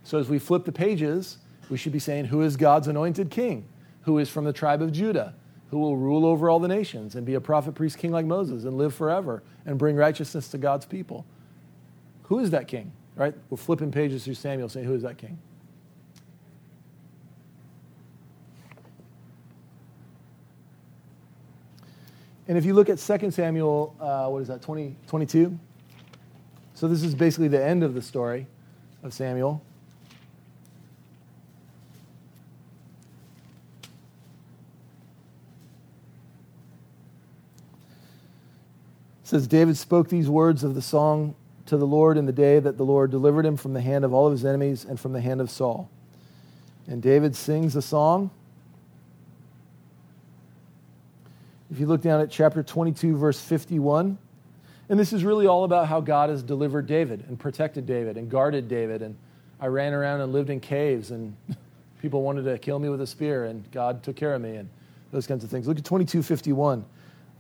So 0.04 0.18
as 0.18 0.28
we 0.28 0.39
flip 0.39 0.66
the 0.66 0.72
pages, 0.72 1.38
we 1.70 1.78
should 1.78 1.94
be 1.94 2.00
saying, 2.00 2.26
Who 2.26 2.42
is 2.42 2.58
God's 2.58 2.88
anointed 2.88 3.30
king? 3.30 3.66
Who 4.02 4.18
is 4.18 4.30
from 4.30 4.44
the 4.44 4.54
tribe 4.54 4.82
of 4.82 4.92
Judah? 4.92 5.34
Who 5.70 5.80
will 5.80 5.96
rule 5.96 6.26
over 6.26 6.50
all 6.50 6.60
the 6.60 6.68
nations 6.68 7.16
and 7.16 7.26
be 7.26 7.36
a 7.36 7.42
prophet, 7.42 7.74
priest, 7.74 7.98
king 7.98 8.12
like 8.12 8.26
Moses 8.26 8.66
and 8.66 8.78
live 8.78 8.94
forever 8.94 9.44
and 9.66 9.80
bring 9.80 9.96
righteousness 9.96 10.50
to 10.50 10.58
God's 10.58 10.86
people? 10.86 11.26
Who 12.24 12.39
is 12.39 12.52
that 12.52 12.68
king? 12.68 12.92
Right? 13.15 13.34
We're 13.49 13.58
flipping 13.58 13.91
pages 13.91 14.23
through 14.23 14.36
Samuel 14.36 14.69
saying, 14.69 14.86
Who 14.86 14.95
is 14.95 15.04
that 15.04 15.17
king? 15.17 15.38
And 22.47 22.58
if 22.58 22.65
you 22.65 22.73
look 22.73 22.89
at 22.89 22.97
2 22.97 23.32
Samuel, 23.32 23.95
uh, 23.99 24.28
what 24.28 24.41
is 24.41 24.47
that, 24.49 24.62
20, 24.62 24.95
22? 25.08 25.58
So 26.73 26.88
this 26.88 27.04
is 27.04 27.15
basically 27.15 27.47
the 27.47 27.63
end 27.63 27.84
of 27.84 27.93
the 27.93 28.02
story 28.02 28.47
of 29.02 29.13
Samuel. 29.13 29.63
Says 39.23 39.47
David 39.47 39.78
spoke 39.78 40.10
these 40.10 40.30
words 40.30 40.63
of 40.63 40.76
the 40.76 40.82
song 40.82 41.36
to 41.67 41.78
the 41.78 41.88
Lord 41.88 42.17
in 42.17 42.26
the 42.26 42.34
day 42.34 42.60
that 42.60 42.78
the 42.78 42.86
Lord 42.86 43.12
delivered 43.12 43.45
him 43.45 43.58
from 43.58 43.73
the 43.73 43.82
hand 43.82 44.04
of 44.04 44.13
all 44.13 44.28
of 44.28 44.32
his 44.32 44.45
enemies 44.45 44.86
and 44.86 44.99
from 44.99 45.13
the 45.13 45.21
hand 45.21 45.41
of 45.41 45.49
Saul. 45.49 45.89
And 46.88 47.02
David 47.02 47.36
sings 47.36 47.76
a 47.76 47.82
song 47.82 48.32
If 51.73 51.80
you 51.80 51.88
look 51.88 52.02
down 52.02 52.21
at 52.21 52.30
chapter 52.30 52.62
22, 52.62 53.17
verse 53.17 53.39
51, 53.39 54.15
and 54.89 54.99
this 54.99 55.12
is 55.12 55.23
really 55.23 55.47
all 55.47 55.63
about 55.63 55.88
how 55.88 56.02
God 56.02 56.30
has 56.30 56.43
delivered 56.43 56.86
David 56.86 57.23
and 57.28 57.39
protected 57.39 57.88
David 57.88 58.15
and 58.15 58.30
guarded 58.30 58.67
David. 58.67 59.02
And 59.02 59.15
I 59.60 59.65
ran 59.65 59.91
around 59.91 60.21
and 60.21 60.32
lived 60.32 60.52
in 60.52 60.60
caves, 60.60 61.10
and 61.10 61.36
people 61.99 62.21
wanted 62.21 62.43
to 62.43 62.60
kill 62.60 62.78
me 62.78 62.89
with 62.89 63.02
a 63.02 63.08
spear, 63.08 63.45
and 63.45 63.63
God 63.71 64.04
took 64.04 64.15
care 64.15 64.36
of 64.36 64.41
me, 64.43 64.58
and 64.58 64.69
those 65.12 65.26
kinds 65.26 65.43
of 65.43 65.49
things. 65.49 65.67
Look 65.67 65.80
at 65.80 65.84
2251. 65.84 66.86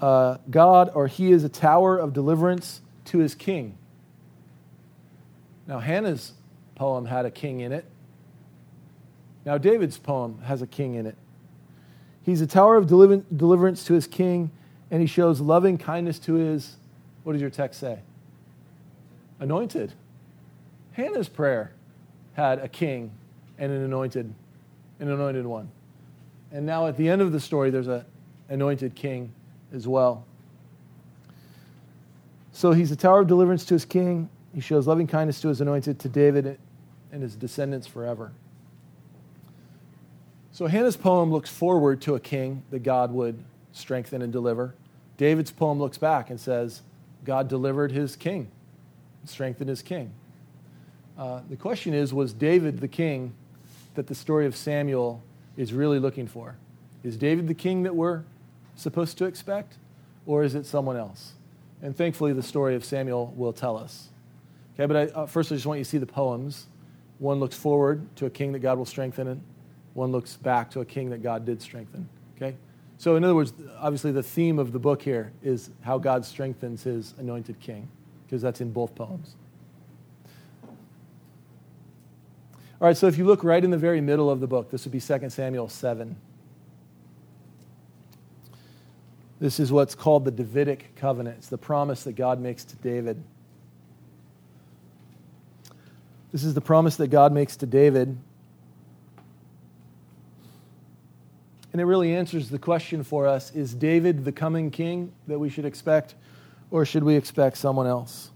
Uh, 0.01 0.37
God, 0.49 0.89
or 0.95 1.05
He 1.05 1.31
is 1.31 1.43
a 1.43 1.49
tower 1.49 1.99
of 1.99 2.11
deliverance 2.11 2.81
to 3.05 3.19
His 3.19 3.35
king. 3.35 3.77
Now, 5.67 5.79
Hannah's 5.79 6.33
poem 6.75 7.05
had 7.05 7.25
a 7.25 7.31
king 7.31 7.61
in 7.61 7.71
it. 7.71 7.85
Now, 9.45 9.57
David's 9.57 9.97
poem 9.97 10.39
has 10.43 10.61
a 10.61 10.67
king 10.67 10.95
in 10.95 11.05
it. 11.05 11.17
He's 12.23 12.41
a 12.41 12.47
tower 12.47 12.77
of 12.77 12.87
deliverance 12.87 13.83
to 13.85 13.93
his 13.93 14.07
king, 14.07 14.51
and 14.89 15.01
he 15.01 15.07
shows 15.07 15.41
loving 15.41 15.77
kindness 15.77 16.19
to 16.19 16.35
his, 16.35 16.77
what 17.23 17.33
does 17.33 17.41
your 17.41 17.49
text 17.49 17.79
say? 17.79 17.99
Anointed. 19.39 19.93
Hannah's 20.93 21.27
prayer 21.27 21.73
had 22.33 22.59
a 22.59 22.67
king 22.67 23.11
and 23.57 23.71
an 23.71 23.83
anointed, 23.83 24.33
an 24.99 25.09
anointed 25.09 25.45
one. 25.45 25.69
And 26.51 26.65
now 26.65 26.87
at 26.87 26.97
the 26.97 27.09
end 27.09 27.21
of 27.21 27.31
the 27.31 27.39
story, 27.39 27.69
there's 27.69 27.87
an 27.87 28.05
anointed 28.47 28.95
king 28.95 29.33
as 29.73 29.87
well. 29.87 30.25
So 32.51 32.71
he's 32.71 32.91
a 32.91 32.95
tower 32.95 33.21
of 33.21 33.27
deliverance 33.27 33.65
to 33.65 33.73
his 33.73 33.85
king. 33.85 34.29
He 34.53 34.61
shows 34.61 34.87
loving 34.87 35.07
kindness 35.07 35.41
to 35.41 35.47
his 35.47 35.61
anointed, 35.61 35.99
to 35.99 36.09
David 36.09 36.59
and 37.11 37.21
his 37.21 37.35
descendants 37.35 37.87
forever. 37.87 38.31
So 40.51 40.67
Hannah's 40.67 40.97
poem 40.97 41.31
looks 41.31 41.49
forward 41.49 42.01
to 42.01 42.15
a 42.15 42.19
king 42.19 42.63
that 42.69 42.83
God 42.83 43.11
would 43.11 43.43
strengthen 43.71 44.21
and 44.21 44.31
deliver. 44.31 44.75
David's 45.17 45.51
poem 45.51 45.79
looks 45.79 45.97
back 45.97 46.29
and 46.29 46.39
says, 46.39 46.81
God 47.23 47.47
delivered 47.47 47.91
his 47.91 48.15
king, 48.15 48.51
strengthened 49.25 49.69
his 49.69 49.81
king. 49.81 50.11
Uh, 51.17 51.41
the 51.49 51.55
question 51.55 51.93
is 51.93 52.13
was 52.13 52.33
David 52.33 52.79
the 52.79 52.87
king 52.87 53.33
that 53.95 54.07
the 54.07 54.15
story 54.15 54.45
of 54.45 54.55
Samuel 54.55 55.23
is 55.57 55.73
really 55.73 55.99
looking 55.99 56.27
for? 56.27 56.55
Is 57.03 57.17
David 57.17 57.47
the 57.47 57.53
king 57.53 57.83
that 57.83 57.95
we're 57.95 58.23
supposed 58.75 59.17
to 59.19 59.25
expect, 59.25 59.77
or 60.25 60.43
is 60.43 60.55
it 60.55 60.65
someone 60.65 60.97
else? 60.97 61.33
And 61.81 61.95
thankfully, 61.95 62.33
the 62.33 62.43
story 62.43 62.75
of 62.75 62.85
Samuel 62.85 63.33
will 63.35 63.53
tell 63.53 63.77
us. 63.77 64.09
Okay, 64.73 64.85
but 64.85 64.95
I, 64.95 65.05
uh, 65.13 65.25
first, 65.27 65.51
I 65.51 65.55
just 65.55 65.67
want 65.67 65.77
you 65.77 65.83
to 65.83 65.89
see 65.89 65.99
the 65.99 66.05
poems. 66.05 66.67
One 67.19 67.39
looks 67.39 67.55
forward 67.55 68.03
to 68.17 68.25
a 68.25 68.29
king 68.29 68.51
that 68.53 68.59
God 68.59 68.77
will 68.77 68.85
strengthen, 68.85 69.27
and 69.27 69.41
one 69.93 70.11
looks 70.11 70.35
back 70.35 70.71
to 70.71 70.81
a 70.81 70.85
king 70.85 71.09
that 71.11 71.21
God 71.21 71.45
did 71.45 71.61
strengthen. 71.61 72.09
Okay? 72.35 72.55
So, 72.97 73.15
in 73.15 73.23
other 73.23 73.35
words, 73.35 73.53
obviously, 73.79 74.11
the 74.11 74.23
theme 74.23 74.57
of 74.57 74.71
the 74.71 74.79
book 74.79 75.01
here 75.01 75.31
is 75.43 75.69
how 75.81 75.97
God 75.97 76.25
strengthens 76.25 76.83
his 76.83 77.13
anointed 77.19 77.59
king, 77.59 77.87
because 78.25 78.41
that's 78.41 78.61
in 78.61 78.71
both 78.71 78.95
poems. 78.95 79.35
All 82.81 82.87
right, 82.87 82.97
so 82.97 83.07
if 83.07 83.17
you 83.17 83.25
look 83.25 83.43
right 83.43 83.63
in 83.63 83.71
the 83.71 83.77
very 83.77 84.01
middle 84.01 84.29
of 84.29 84.39
the 84.39 84.47
book, 84.47 84.71
this 84.71 84.83
would 84.85 84.91
be 84.91 84.99
2 84.99 85.29
Samuel 85.29 85.69
7. 85.69 86.15
This 89.39 89.59
is 89.59 89.71
what's 89.71 89.95
called 89.95 90.25
the 90.25 90.31
Davidic 90.31 90.95
covenant. 90.95 91.37
It's 91.37 91.49
the 91.49 91.57
promise 91.57 92.03
that 92.03 92.13
God 92.13 92.39
makes 92.39 92.63
to 92.65 92.75
David. 92.77 93.23
This 96.33 96.43
is 96.43 96.55
the 96.55 96.61
promise 96.61 96.97
that 96.97 97.07
God 97.07 97.31
makes 97.31 97.55
to 97.57 97.65
David. 97.67 98.17
And 101.71 101.81
it 101.81 101.85
really 101.85 102.13
answers 102.15 102.49
the 102.49 102.59
question 102.59 103.03
for 103.03 103.27
us 103.27 103.51
is 103.51 103.73
David 103.73 104.25
the 104.25 104.31
coming 104.31 104.71
king 104.71 105.13
that 105.27 105.39
we 105.39 105.49
should 105.49 105.63
expect, 105.63 106.15
or 106.71 106.85
should 106.85 107.03
we 107.03 107.15
expect 107.15 107.57
someone 107.57 107.87
else? 107.87 108.31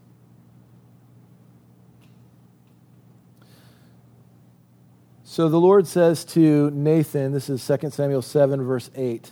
So 5.24 5.50
the 5.50 5.60
Lord 5.60 5.86
says 5.86 6.24
to 6.26 6.72
Nathan, 6.72 7.32
this 7.32 7.50
is 7.50 7.66
2 7.66 7.90
Samuel 7.90 8.22
7, 8.22 8.64
verse 8.64 8.90
8. 8.96 9.32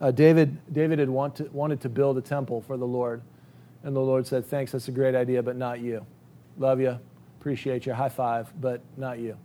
Uh, 0.00 0.10
David, 0.10 0.58
David 0.72 0.98
had 0.98 1.08
want 1.08 1.36
to, 1.36 1.44
wanted 1.52 1.80
to 1.82 1.88
build 1.88 2.18
a 2.18 2.20
temple 2.20 2.60
for 2.62 2.76
the 2.76 2.86
Lord. 2.86 3.22
And 3.82 3.94
the 3.94 4.00
Lord 4.00 4.26
said, 4.26 4.44
Thanks, 4.44 4.72
that's 4.72 4.88
a 4.88 4.92
great 4.92 5.14
idea, 5.14 5.42
but 5.42 5.56
not 5.56 5.80
you. 5.80 6.04
Love 6.58 6.80
you, 6.80 6.98
appreciate 7.42 7.86
you, 7.86 7.92
high 7.92 8.08
five, 8.08 8.52
but 8.60 8.80
not 8.96 9.18
you. 9.18 9.36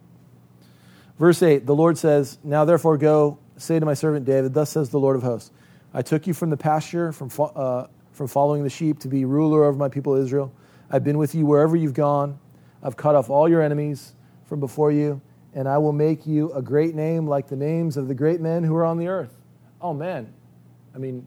Verse 1.17 1.41
8 1.41 1.65
The 1.65 1.73
Lord 1.73 1.97
says, 1.97 2.37
Now 2.43 2.63
therefore 2.63 2.95
go, 2.95 3.39
say 3.57 3.79
to 3.79 3.85
my 3.87 3.95
servant 3.95 4.23
David, 4.23 4.53
Thus 4.53 4.69
says 4.69 4.91
the 4.91 4.99
Lord 4.99 5.15
of 5.15 5.23
hosts, 5.23 5.49
I 5.95 6.03
took 6.03 6.27
you 6.27 6.35
from 6.35 6.51
the 6.51 6.57
pasture, 6.57 7.11
from, 7.11 7.31
uh, 7.55 7.87
from 8.11 8.27
following 8.27 8.63
the 8.63 8.69
sheep, 8.69 8.99
to 8.99 9.07
be 9.07 9.25
ruler 9.25 9.63
over 9.63 9.75
my 9.75 9.89
people 9.89 10.13
Israel. 10.13 10.53
I've 10.91 11.03
been 11.03 11.17
with 11.17 11.33
you 11.33 11.47
wherever 11.47 11.75
you've 11.75 11.95
gone. 11.95 12.37
I've 12.83 12.95
cut 12.95 13.15
off 13.15 13.31
all 13.31 13.49
your 13.49 13.63
enemies 13.63 14.13
from 14.45 14.59
before 14.59 14.91
you, 14.91 15.19
and 15.55 15.67
I 15.67 15.79
will 15.79 15.91
make 15.91 16.27
you 16.27 16.53
a 16.53 16.61
great 16.61 16.93
name 16.93 17.25
like 17.25 17.47
the 17.47 17.55
names 17.55 17.97
of 17.97 18.07
the 18.07 18.13
great 18.13 18.41
men 18.41 18.63
who 18.63 18.75
are 18.75 18.85
on 18.85 18.99
the 18.99 19.07
earth. 19.07 19.41
Oh, 19.81 19.95
man, 19.95 20.31
I 20.93 20.99
mean, 20.99 21.25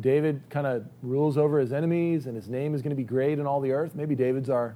David 0.00 0.42
kind 0.50 0.66
of 0.66 0.86
rules 1.02 1.38
over 1.38 1.60
his 1.60 1.72
enemies 1.72 2.26
and 2.26 2.34
his 2.34 2.48
name 2.48 2.74
is 2.74 2.82
going 2.82 2.90
to 2.90 2.96
be 2.96 3.04
great 3.04 3.38
in 3.38 3.46
all 3.46 3.60
the 3.60 3.70
earth. 3.70 3.94
Maybe 3.94 4.16
David's 4.16 4.50
our 4.50 4.74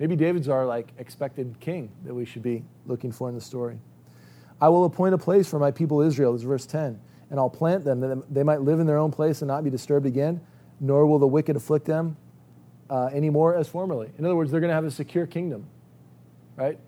maybe 0.00 0.16
David's 0.16 0.48
our 0.48 0.66
like 0.66 0.88
expected 0.98 1.54
king 1.60 1.92
that 2.04 2.12
we 2.12 2.24
should 2.24 2.42
be 2.42 2.64
looking 2.86 3.12
for 3.12 3.28
in 3.28 3.36
the 3.36 3.40
story. 3.40 3.78
I 4.60 4.68
will 4.68 4.84
appoint 4.84 5.14
a 5.14 5.18
place 5.18 5.48
for 5.48 5.60
my 5.60 5.70
people 5.70 6.00
Israel, 6.00 6.34
is 6.34 6.42
verse 6.42 6.66
10, 6.66 6.98
and 7.30 7.38
I'll 7.38 7.48
plant 7.48 7.84
them 7.84 8.00
that 8.00 8.34
they 8.34 8.42
might 8.42 8.62
live 8.62 8.80
in 8.80 8.86
their 8.88 8.98
own 8.98 9.12
place 9.12 9.40
and 9.40 9.46
not 9.46 9.62
be 9.62 9.70
disturbed 9.70 10.06
again, 10.06 10.40
nor 10.80 11.06
will 11.06 11.20
the 11.20 11.28
wicked 11.28 11.54
afflict 11.54 11.86
them 11.86 12.16
uh, 12.90 13.10
anymore 13.12 13.54
as 13.54 13.68
formerly. 13.68 14.10
In 14.18 14.24
other 14.24 14.34
words, 14.34 14.50
they're 14.50 14.60
going 14.60 14.70
to 14.70 14.74
have 14.74 14.84
a 14.84 14.90
secure 14.90 15.26
kingdom, 15.26 15.66
right? 16.56 16.78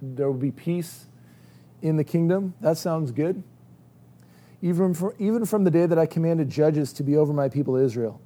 There 0.00 0.26
will 0.26 0.38
be 0.38 0.50
peace 0.50 1.06
in 1.82 1.98
the 1.98 2.04
kingdom. 2.04 2.54
That 2.62 2.78
sounds 2.78 3.10
good 3.10 3.42
even 4.62 4.94
from, 4.94 5.12
even 5.18 5.46
from 5.46 5.64
the 5.64 5.70
day 5.70 5.86
that 5.86 5.98
I 5.98 6.06
commanded 6.06 6.50
judges 6.50 6.92
to 6.94 7.02
be 7.02 7.16
over 7.16 7.32
my 7.32 7.48
people 7.48 7.76
Israel. 7.76 8.20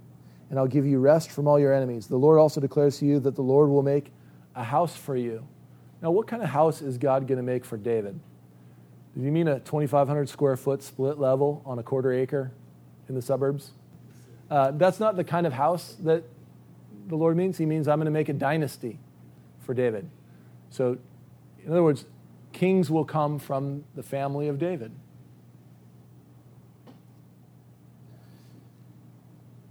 And 0.50 0.58
I'll 0.58 0.66
give 0.66 0.86
you 0.86 0.98
rest 0.98 1.30
from 1.30 1.46
all 1.46 1.58
your 1.58 1.72
enemies. 1.72 2.06
The 2.06 2.16
Lord 2.16 2.38
also 2.38 2.60
declares 2.60 2.98
to 2.98 3.06
you 3.06 3.20
that 3.20 3.34
the 3.34 3.42
Lord 3.42 3.70
will 3.70 3.82
make 3.82 4.12
a 4.54 4.64
house 4.64 4.96
for 4.96 5.16
you. 5.16 5.46
Now, 6.02 6.10
what 6.10 6.26
kind 6.26 6.42
of 6.42 6.48
house 6.48 6.82
is 6.82 6.98
God 6.98 7.26
going 7.26 7.38
to 7.38 7.42
make 7.42 7.64
for 7.64 7.76
David? 7.76 8.18
Do 9.16 9.22
you 9.22 9.32
mean 9.32 9.48
a 9.48 9.60
2,500 9.60 10.28
square 10.28 10.56
foot 10.56 10.82
split 10.82 11.18
level 11.18 11.62
on 11.64 11.78
a 11.78 11.82
quarter 11.82 12.12
acre 12.12 12.52
in 13.08 13.14
the 13.14 13.22
suburbs? 13.22 13.72
Uh, 14.50 14.72
that's 14.72 15.00
not 15.00 15.16
the 15.16 15.24
kind 15.24 15.46
of 15.46 15.52
house 15.52 15.96
that 16.00 16.24
the 17.06 17.16
Lord 17.16 17.36
means. 17.36 17.56
He 17.56 17.66
means 17.66 17.88
I'm 17.88 17.98
going 17.98 18.06
to 18.06 18.10
make 18.10 18.28
a 18.28 18.34
dynasty 18.34 18.98
for 19.60 19.72
David. 19.72 20.08
So, 20.70 20.98
in 21.64 21.70
other 21.70 21.82
words, 21.82 22.04
kings 22.52 22.90
will 22.90 23.04
come 23.04 23.38
from 23.38 23.84
the 23.94 24.02
family 24.02 24.48
of 24.48 24.58
David. 24.58 24.92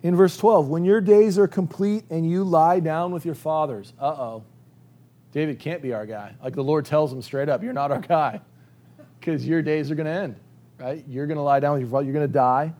in 0.04 0.18
verse 0.18 0.36
12, 0.36 0.68
when 0.68 0.84
your 0.84 1.00
days 1.02 1.40
are 1.40 1.48
complete 1.48 2.04
and 2.10 2.30
you 2.30 2.44
lie 2.44 2.82
down 2.82 3.14
with 3.14 3.26
your 3.26 3.36
fathers, 3.36 3.94
uh 4.00 4.08
oh, 4.08 4.44
David 5.34 5.60
can't 5.60 5.82
be 5.82 5.94
our 5.94 6.06
guy. 6.06 6.34
Like 6.42 6.56
the 6.56 6.64
Lord 6.64 6.86
tells 6.86 7.12
him 7.12 7.22
straight 7.22 7.50
up, 7.50 7.62
you're 7.62 7.74
not 7.74 7.92
our 7.92 8.00
guy 8.00 8.40
because 9.20 9.46
your 9.46 9.62
days 9.62 9.92
are 9.92 9.96
going 9.96 10.06
to 10.06 10.12
end, 10.12 10.36
right? 10.80 11.04
You're 11.08 11.28
going 11.28 11.38
to 11.38 11.44
lie 11.44 11.60
down 11.60 11.74
with 11.74 11.82
your 11.82 11.90
father, 11.90 12.06
you're 12.06 12.14
going 12.14 12.28
to 12.28 12.34
die. 12.34 12.74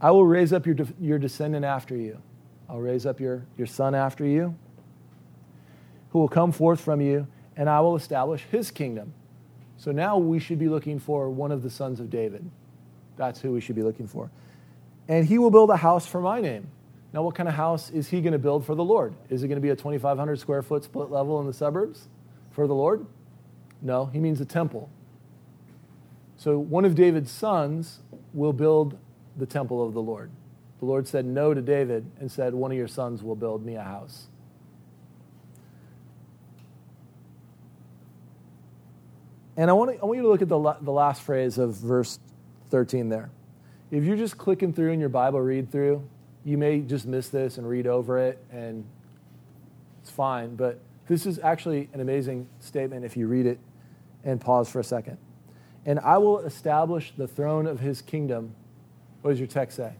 I 0.00 0.10
will 0.10 0.26
raise 0.26 0.52
up 0.52 0.66
your, 0.66 0.76
de- 0.76 0.94
your 1.00 1.18
descendant 1.18 1.64
after 1.64 1.96
you. 1.96 2.20
I'll 2.68 2.80
raise 2.80 3.06
up 3.06 3.18
your, 3.18 3.44
your 3.56 3.66
son 3.66 3.94
after 3.94 4.24
you, 4.24 4.54
who 6.10 6.20
will 6.20 6.28
come 6.28 6.52
forth 6.52 6.80
from 6.80 7.00
you, 7.00 7.26
and 7.56 7.68
I 7.68 7.80
will 7.80 7.96
establish 7.96 8.42
his 8.50 8.70
kingdom. 8.70 9.12
So 9.76 9.90
now 9.92 10.16
we 10.18 10.38
should 10.38 10.58
be 10.58 10.68
looking 10.68 10.98
for 10.98 11.28
one 11.30 11.50
of 11.50 11.62
the 11.62 11.70
sons 11.70 12.00
of 12.00 12.10
David. 12.10 12.48
That's 13.16 13.40
who 13.40 13.52
we 13.52 13.60
should 13.60 13.76
be 13.76 13.82
looking 13.82 14.06
for 14.06 14.30
and 15.08 15.26
he 15.26 15.38
will 15.38 15.50
build 15.50 15.70
a 15.70 15.76
house 15.76 16.06
for 16.06 16.20
my 16.20 16.40
name. 16.40 16.68
Now, 17.12 17.22
what 17.22 17.34
kind 17.34 17.48
of 17.48 17.54
house 17.54 17.90
is 17.90 18.08
he 18.08 18.20
going 18.20 18.32
to 18.32 18.38
build 18.38 18.64
for 18.64 18.74
the 18.74 18.84
Lord? 18.84 19.14
Is 19.28 19.42
it 19.42 19.48
going 19.48 19.56
to 19.56 19.62
be 19.62 19.68
a 19.68 19.76
2,500 19.76 20.38
square 20.38 20.62
foot 20.62 20.84
split 20.84 21.10
level 21.10 21.40
in 21.40 21.46
the 21.46 21.52
suburbs 21.52 22.08
for 22.50 22.66
the 22.66 22.74
Lord? 22.74 23.06
No, 23.82 24.06
he 24.06 24.18
means 24.18 24.40
a 24.40 24.44
temple. 24.44 24.88
So, 26.36 26.58
one 26.58 26.84
of 26.84 26.94
David's 26.94 27.30
sons 27.30 28.00
will 28.32 28.52
build 28.52 28.98
the 29.36 29.46
temple 29.46 29.86
of 29.86 29.92
the 29.92 30.00
Lord. 30.00 30.30
The 30.78 30.86
Lord 30.86 31.06
said 31.06 31.26
no 31.26 31.52
to 31.54 31.60
David 31.60 32.10
and 32.18 32.30
said, 32.30 32.54
One 32.54 32.72
of 32.72 32.78
your 32.78 32.88
sons 32.88 33.22
will 33.22 33.36
build 33.36 33.64
me 33.64 33.76
a 33.76 33.82
house. 33.82 34.26
And 39.56 39.68
I 39.68 39.74
want, 39.74 39.92
to, 39.92 40.02
I 40.02 40.06
want 40.06 40.16
you 40.16 40.22
to 40.22 40.28
look 40.28 40.42
at 40.42 40.48
the, 40.48 40.76
the 40.80 40.90
last 40.90 41.22
phrase 41.22 41.58
of 41.58 41.74
verse 41.76 42.18
13 42.70 43.10
there 43.10 43.30
if 43.92 44.04
you're 44.04 44.16
just 44.16 44.38
clicking 44.38 44.72
through 44.72 44.90
in 44.90 44.98
your 44.98 45.10
Bible 45.10 45.40
read 45.40 45.70
through, 45.70 46.02
you 46.44 46.58
may 46.58 46.80
just 46.80 47.06
miss 47.06 47.28
this 47.28 47.58
and 47.58 47.68
read 47.68 47.86
over 47.86 48.18
it, 48.18 48.44
and 48.50 48.84
it's 50.00 50.10
fine. 50.10 50.56
But 50.56 50.80
this 51.06 51.26
is 51.26 51.38
actually 51.38 51.88
an 51.92 52.00
amazing 52.00 52.48
statement 52.60 53.04
if 53.04 53.16
you 53.16 53.26
read 53.26 53.46
it 53.46 53.58
and 54.24 54.40
pause 54.40 54.68
for 54.68 54.80
a 54.80 54.84
second. 54.84 55.18
And 55.84 55.98
I 56.00 56.18
will 56.18 56.38
establish 56.40 57.12
the 57.16 57.26
throne 57.26 57.66
of 57.66 57.80
his 57.80 58.02
kingdom. 58.02 58.54
What 59.22 59.32
does 59.32 59.40
your 59.40 59.48
text 59.48 59.76
say? 59.76 59.92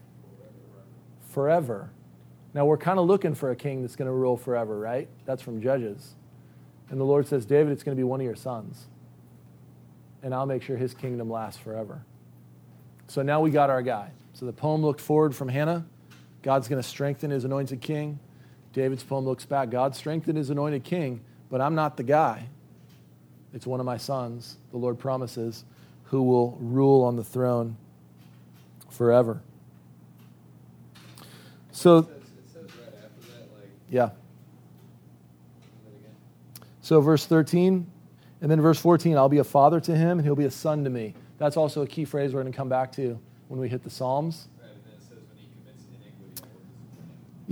Forever. 1.29 1.91
Now, 2.53 2.65
we're 2.65 2.77
kind 2.77 2.99
of 2.99 3.07
looking 3.07 3.33
for 3.33 3.51
a 3.51 3.55
king 3.55 3.81
that's 3.81 3.95
going 3.95 4.05
to 4.05 4.13
rule 4.13 4.37
forever, 4.37 4.79
right? 4.79 5.07
That's 5.25 5.41
from 5.41 5.61
Judges. 5.61 6.15
And 6.89 6.99
the 6.99 7.05
Lord 7.05 7.27
says, 7.27 7.45
David, 7.45 7.73
it's 7.73 7.83
going 7.83 7.97
to 7.97 7.99
be 7.99 8.03
one 8.03 8.19
of 8.19 8.25
your 8.25 8.35
sons. 8.35 8.85
And 10.21 10.33
I'll 10.33 10.45
make 10.45 10.61
sure 10.61 10.77
his 10.77 10.93
kingdom 10.93 11.29
lasts 11.29 11.59
forever. 11.59 12.03
So 13.07 13.23
now 13.23 13.41
we 13.41 13.49
got 13.49 13.69
our 13.69 13.81
guy. 13.81 14.11
So 14.33 14.45
the 14.45 14.53
poem 14.53 14.81
looked 14.81 15.01
forward 15.01 15.35
from 15.35 15.49
Hannah. 15.49 15.85
God's 16.43 16.67
going 16.67 16.81
to 16.81 16.87
strengthen 16.87 17.31
his 17.31 17.45
anointed 17.45 17.81
king. 17.81 18.19
David's 18.73 19.03
poem 19.03 19.25
looks 19.25 19.45
back. 19.45 19.69
God 19.69 19.95
strengthened 19.95 20.37
his 20.37 20.49
anointed 20.49 20.83
king, 20.83 21.21
but 21.49 21.61
I'm 21.61 21.73
not 21.73 21.97
the 21.97 22.03
guy. 22.03 22.49
It's 23.53 23.65
one 23.65 23.79
of 23.79 23.85
my 23.85 23.97
sons, 23.97 24.57
the 24.71 24.77
Lord 24.77 24.99
promises, 24.99 25.63
who 26.05 26.23
will 26.23 26.57
rule 26.59 27.03
on 27.03 27.15
the 27.15 27.23
throne 27.23 27.77
forever. 28.89 29.41
So, 31.71 31.99
It 31.99 32.05
says, 32.05 32.15
it 32.15 32.23
says 32.53 32.63
right 32.79 32.87
after 32.87 33.31
that, 33.31 33.49
like, 33.55 33.69
yeah. 33.89 34.07
say 34.07 34.13
that 35.85 35.99
again. 35.99 36.67
So, 36.81 36.99
verse 37.01 37.25
13, 37.25 37.89
and 38.41 38.51
then 38.51 38.59
verse 38.59 38.79
14 38.79 39.17
I'll 39.17 39.29
be 39.29 39.37
a 39.37 39.43
father 39.43 39.79
to 39.79 39.95
him, 39.95 40.19
and 40.19 40.21
he'll 40.21 40.35
be 40.35 40.45
a 40.45 40.51
son 40.51 40.83
to 40.83 40.89
me. 40.89 41.15
That's 41.37 41.57
also 41.57 41.81
a 41.81 41.87
key 41.87 42.05
phrase 42.05 42.33
we're 42.33 42.41
going 42.41 42.51
to 42.51 42.57
come 42.57 42.69
back 42.69 42.91
to 42.93 43.19
when 43.47 43.59
we 43.59 43.69
hit 43.69 43.83
the 43.83 43.89
Psalms. 43.89 44.47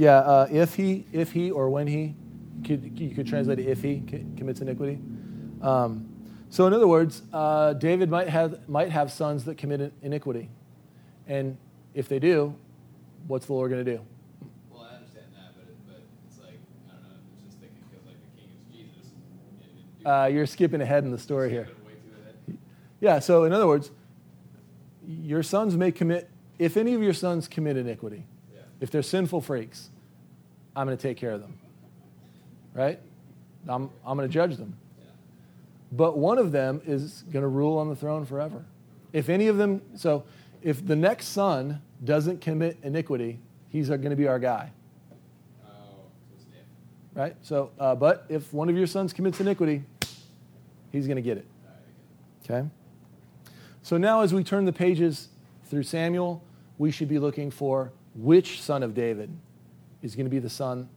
Yeah, 0.02 0.18
uh, 0.18 0.48
if 0.50 0.74
he, 0.74 1.06
if 1.14 1.32
he, 1.32 1.52
or 1.52 1.70
when 1.70 1.86
he, 1.86 2.16
could, 2.66 3.00
you 3.00 3.14
could 3.14 3.28
translate 3.28 3.60
it 3.60 3.68
if 3.68 3.84
he 3.84 4.02
commits 4.36 4.60
iniquity. 4.60 4.98
Um, 5.62 6.10
so, 6.50 6.66
in 6.66 6.74
other 6.74 6.88
words, 6.88 7.22
uh, 7.32 7.74
David 7.74 8.10
might 8.10 8.28
have 8.28 8.68
might 8.68 8.90
have 8.90 9.12
sons 9.12 9.44
that 9.46 9.60
commit 9.60 9.94
iniquity, 10.02 10.50
and 11.28 11.56
if 11.94 12.10
they 12.10 12.18
do, 12.18 12.56
what's 13.28 13.46
the 13.46 13.54
Lord 13.54 13.70
going 13.70 13.86
to 13.86 13.98
do? 13.98 14.02
Well, 14.72 14.90
I 14.92 14.96
understand 14.96 15.28
that, 15.36 15.54
but, 15.56 15.68
it's 16.28 16.40
like 16.40 16.58
I 16.90 16.94
don't 16.94 17.04
know. 17.04 17.10
Just 17.46 17.60
thinking 17.60 17.84
because 17.88 18.04
like 18.08 18.18
the 18.24 18.42
king 18.42 18.50
Jesus. 18.74 19.12
Uh, 20.04 20.32
you're 20.34 20.48
skipping 20.48 20.82
ahead 20.82 21.04
in 21.04 21.12
the 21.12 21.20
story 21.20 21.52
here. 21.52 21.70
Yeah. 23.02 23.20
So, 23.20 23.44
in 23.44 23.54
other 23.54 23.68
words, 23.68 23.92
your 25.06 25.44
sons 25.44 25.78
may 25.78 25.92
commit. 25.92 26.28
If 26.58 26.76
any 26.76 26.96
of 26.96 27.04
your 27.04 27.14
sons 27.14 27.48
commit 27.48 27.78
iniquity, 27.78 28.26
if 28.82 28.92
they're 28.92 29.02
sinful 29.02 29.40
freaks, 29.40 29.90
I'm 30.76 30.86
going 30.86 30.98
to 30.98 31.02
take 31.02 31.16
care 31.16 31.32
of 31.32 31.40
them. 31.40 31.58
Right? 32.74 33.00
I'm, 33.70 33.90
I'm 34.06 34.18
going 34.18 34.28
to 34.28 34.34
judge 34.34 34.58
them. 34.58 34.76
But 35.92 36.18
one 36.18 36.38
of 36.38 36.52
them 36.52 36.82
is 36.86 37.24
going 37.32 37.44
to 37.44 37.48
rule 37.48 37.78
on 37.78 37.90
the 37.90 37.96
throne 37.96 38.26
forever. 38.26 38.66
If 39.14 39.30
any 39.30 39.48
of 39.48 39.58
them, 39.58 39.82
so 39.96 40.24
if 40.62 40.86
the 40.86 40.96
next 40.96 41.28
son 41.28 41.82
doesn't 42.04 42.42
commit 42.42 42.78
iniquity, 42.82 43.40
he's 43.70 43.90
going 43.90 44.10
to 44.10 44.16
be 44.16 44.28
our 44.28 44.40
guy. 44.40 44.72
Right? 47.14 47.36
So, 47.42 47.72
uh, 47.78 47.94
but 47.96 48.26
if 48.30 48.54
one 48.54 48.70
of 48.70 48.78
your 48.78 48.88
sons 48.88 49.12
commits 49.12 49.40
iniquity, 49.42 49.84
he's 50.92 51.08
going 51.08 51.18
to 51.18 51.22
get 51.22 51.38
it. 51.38 51.46
Okay? 52.44 52.68
So 53.84 53.98
now, 53.98 54.22
as 54.22 54.34
we 54.34 54.44
turn 54.44 54.64
the 54.66 54.74
pages 54.74 55.28
through 55.66 55.84
Samuel, 55.84 56.42
we 56.78 56.90
should 56.90 57.10
be 57.10 57.20
looking 57.20 57.52
for 57.52 57.92
which 58.16 58.62
son 58.62 58.84
of 58.84 58.94
David 58.94 59.30
is 60.02 60.16
going 60.16 60.26
to 60.26 60.30
be 60.30 60.40
the 60.40 60.50
son 60.50 60.90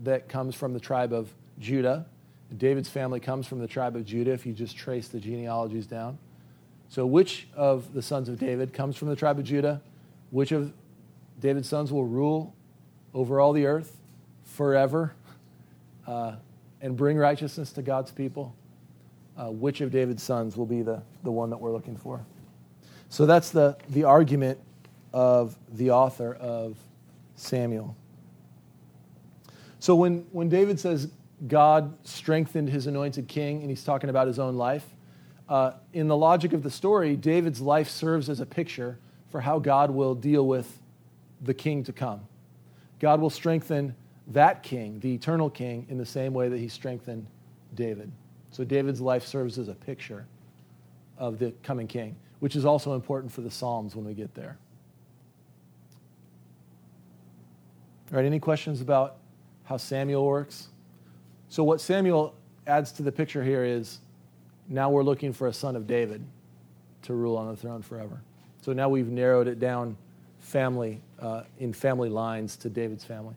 that 0.00 0.28
comes 0.28 0.54
from 0.54 0.72
the 0.72 0.80
tribe 0.80 1.12
of 1.12 1.32
Judah. 1.58 2.06
David's 2.56 2.88
family 2.88 3.20
comes 3.20 3.46
from 3.46 3.60
the 3.60 3.66
tribe 3.66 3.96
of 3.96 4.04
Judah 4.04 4.32
if 4.32 4.46
you 4.46 4.52
just 4.52 4.76
trace 4.76 5.08
the 5.08 5.20
genealogies 5.20 5.86
down. 5.86 6.18
So, 6.88 7.06
which 7.06 7.46
of 7.54 7.92
the 7.92 8.02
sons 8.02 8.28
of 8.28 8.38
David 8.38 8.72
comes 8.72 8.96
from 8.96 9.08
the 9.08 9.16
tribe 9.16 9.38
of 9.38 9.44
Judah? 9.44 9.80
Which 10.30 10.50
of 10.50 10.72
David's 11.40 11.68
sons 11.68 11.92
will 11.92 12.04
rule 12.04 12.54
over 13.14 13.40
all 13.40 13.52
the 13.52 13.66
earth 13.66 13.96
forever 14.44 15.14
uh, 16.06 16.36
and 16.80 16.96
bring 16.96 17.16
righteousness 17.16 17.72
to 17.72 17.82
God's 17.82 18.10
people? 18.10 18.54
uh, 19.40 19.50
which 19.50 19.80
of 19.80 19.90
David's 19.90 20.22
sons 20.22 20.56
will 20.56 20.66
be 20.66 20.82
the, 20.82 21.02
the 21.22 21.30
one 21.30 21.50
that 21.50 21.56
we're 21.56 21.72
looking 21.72 21.96
for. 21.96 22.20
So 23.08 23.26
that's 23.26 23.50
the, 23.50 23.76
the 23.88 24.04
argument 24.04 24.58
of 25.12 25.56
the 25.72 25.90
author 25.90 26.34
of 26.34 26.76
Samuel. 27.36 27.96
So 29.78 29.94
when, 29.94 30.26
when 30.30 30.48
David 30.48 30.78
says 30.78 31.08
God 31.48 31.96
strengthened 32.06 32.68
his 32.68 32.86
anointed 32.86 33.28
king, 33.28 33.60
and 33.60 33.70
he's 33.70 33.84
talking 33.84 34.10
about 34.10 34.26
his 34.26 34.38
own 34.38 34.56
life, 34.56 34.84
uh, 35.48 35.72
in 35.92 36.06
the 36.06 36.16
logic 36.16 36.52
of 36.52 36.62
the 36.62 36.70
story, 36.70 37.16
David's 37.16 37.60
life 37.60 37.88
serves 37.88 38.28
as 38.28 38.40
a 38.40 38.46
picture 38.46 38.98
for 39.30 39.40
how 39.40 39.58
God 39.58 39.90
will 39.90 40.14
deal 40.14 40.46
with 40.46 40.80
the 41.40 41.54
king 41.54 41.82
to 41.84 41.92
come. 41.92 42.20
God 43.00 43.20
will 43.20 43.30
strengthen 43.30 43.94
that 44.28 44.62
king, 44.62 45.00
the 45.00 45.14
eternal 45.14 45.50
king, 45.50 45.86
in 45.88 45.98
the 45.98 46.06
same 46.06 46.34
way 46.34 46.48
that 46.48 46.58
he 46.58 46.68
strengthened 46.68 47.26
David. 47.74 48.12
So 48.50 48.64
David's 48.64 49.00
life 49.00 49.26
serves 49.26 49.58
as 49.58 49.68
a 49.68 49.74
picture 49.74 50.26
of 51.18 51.38
the 51.38 51.52
coming 51.62 51.86
king, 51.86 52.16
which 52.40 52.54
is 52.54 52.64
also 52.64 52.94
important 52.94 53.32
for 53.32 53.40
the 53.40 53.50
Psalms 53.50 53.96
when 53.96 54.04
we 54.04 54.14
get 54.14 54.34
there. 54.34 54.58
All 58.10 58.16
right, 58.16 58.26
any 58.26 58.40
questions 58.40 58.80
about 58.80 59.18
how 59.64 59.76
Samuel 59.76 60.26
works? 60.26 60.68
So, 61.48 61.62
what 61.62 61.80
Samuel 61.80 62.34
adds 62.66 62.92
to 62.92 63.02
the 63.02 63.12
picture 63.12 63.42
here 63.42 63.64
is 63.64 64.00
now 64.68 64.90
we're 64.90 65.02
looking 65.02 65.32
for 65.32 65.48
a 65.48 65.52
son 65.52 65.76
of 65.76 65.86
David 65.86 66.24
to 67.02 67.14
rule 67.14 67.36
on 67.36 67.48
the 67.48 67.56
throne 67.56 67.82
forever. 67.82 68.20
So 68.62 68.72
now 68.72 68.88
we've 68.88 69.08
narrowed 69.08 69.48
it 69.48 69.58
down 69.58 69.96
family 70.38 71.00
uh, 71.20 71.42
in 71.58 71.72
family 71.72 72.08
lines 72.08 72.56
to 72.58 72.68
David's 72.68 73.04
family. 73.04 73.34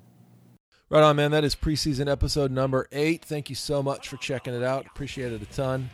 Right 0.90 1.02
on, 1.02 1.16
man. 1.16 1.32
That 1.32 1.44
is 1.44 1.56
preseason 1.56 2.12
episode 2.12 2.52
number 2.52 2.88
eight. 2.92 3.26
Thank 3.26 3.50
you 3.50 3.56
so 3.56 3.82
much 3.82 4.10
for 4.10 4.18
checking 4.18 4.54
it 4.54 4.64
out. 4.64 4.86
Appreciate 4.86 5.32
it 5.32 5.42
a 5.42 5.46
ton. 5.46 5.90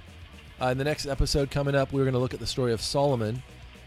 Uh, 0.61 0.67
in 0.67 0.77
the 0.77 0.83
next 0.83 1.05
episode 1.05 1.51
coming 1.51 1.75
up, 1.75 1.93
we're 1.93 2.03
going 2.03 2.13
to 2.13 2.19
look 2.19 2.33
at 2.33 2.39
the 2.39 2.47
story 2.47 2.73
of 2.73 2.81
Solomon 2.81 3.41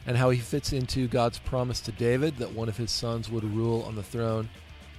and 0.07 0.16
how 0.16 0.31
he 0.31 0.38
fits 0.38 0.72
into 0.72 1.07
God's 1.07 1.38
promise 1.38 1.81
to 1.83 1.92
David 1.92 2.38
that 2.38 2.52
one 2.52 2.68
of 2.68 2.76
his 2.76 2.90
sons 2.90 3.31
would 3.31 3.44
rule 3.44 3.83
on 3.83 3.94
the 3.94 4.02
throne 4.02 4.48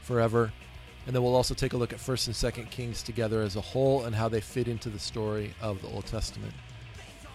forever. 0.03 0.51
And 1.05 1.15
then 1.15 1.21
we'll 1.23 1.35
also 1.35 1.53
take 1.53 1.73
a 1.73 1.77
look 1.77 1.91
at 1.91 1.99
First 1.99 2.27
and 2.27 2.35
Second 2.35 2.71
Kings 2.71 3.03
together 3.03 3.41
as 3.41 3.55
a 3.55 3.61
whole 3.61 4.05
and 4.05 4.15
how 4.15 4.29
they 4.29 4.39
fit 4.39 4.67
into 4.67 4.89
the 4.89 4.99
story 4.99 5.53
of 5.61 5.81
the 5.81 5.87
Old 5.89 6.05
Testament. 6.05 6.53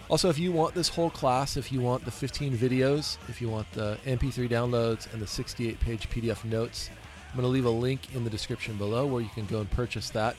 Also, 0.09 0.27
if 0.27 0.39
you 0.39 0.51
want 0.51 0.73
this 0.73 0.89
whole 0.89 1.11
class, 1.11 1.55
if 1.55 1.71
you 1.71 1.81
want 1.81 2.03
the 2.03 2.09
15 2.09 2.57
videos, 2.57 3.17
if 3.27 3.39
you 3.39 3.47
want 3.47 3.71
the 3.73 3.95
MP3 4.07 4.49
downloads 4.49 5.11
and 5.13 5.21
the 5.21 5.27
68 5.27 5.79
page 5.79 6.09
PDF 6.09 6.43
notes, 6.45 6.89
I'm 7.29 7.35
going 7.35 7.43
to 7.43 7.49
leave 7.49 7.65
a 7.65 7.69
link 7.69 8.15
in 8.15 8.23
the 8.23 8.29
description 8.29 8.75
below 8.75 9.05
where 9.05 9.21
you 9.21 9.29
can 9.29 9.45
go 9.45 9.59
and 9.59 9.69
purchase 9.69 10.09
that. 10.11 10.35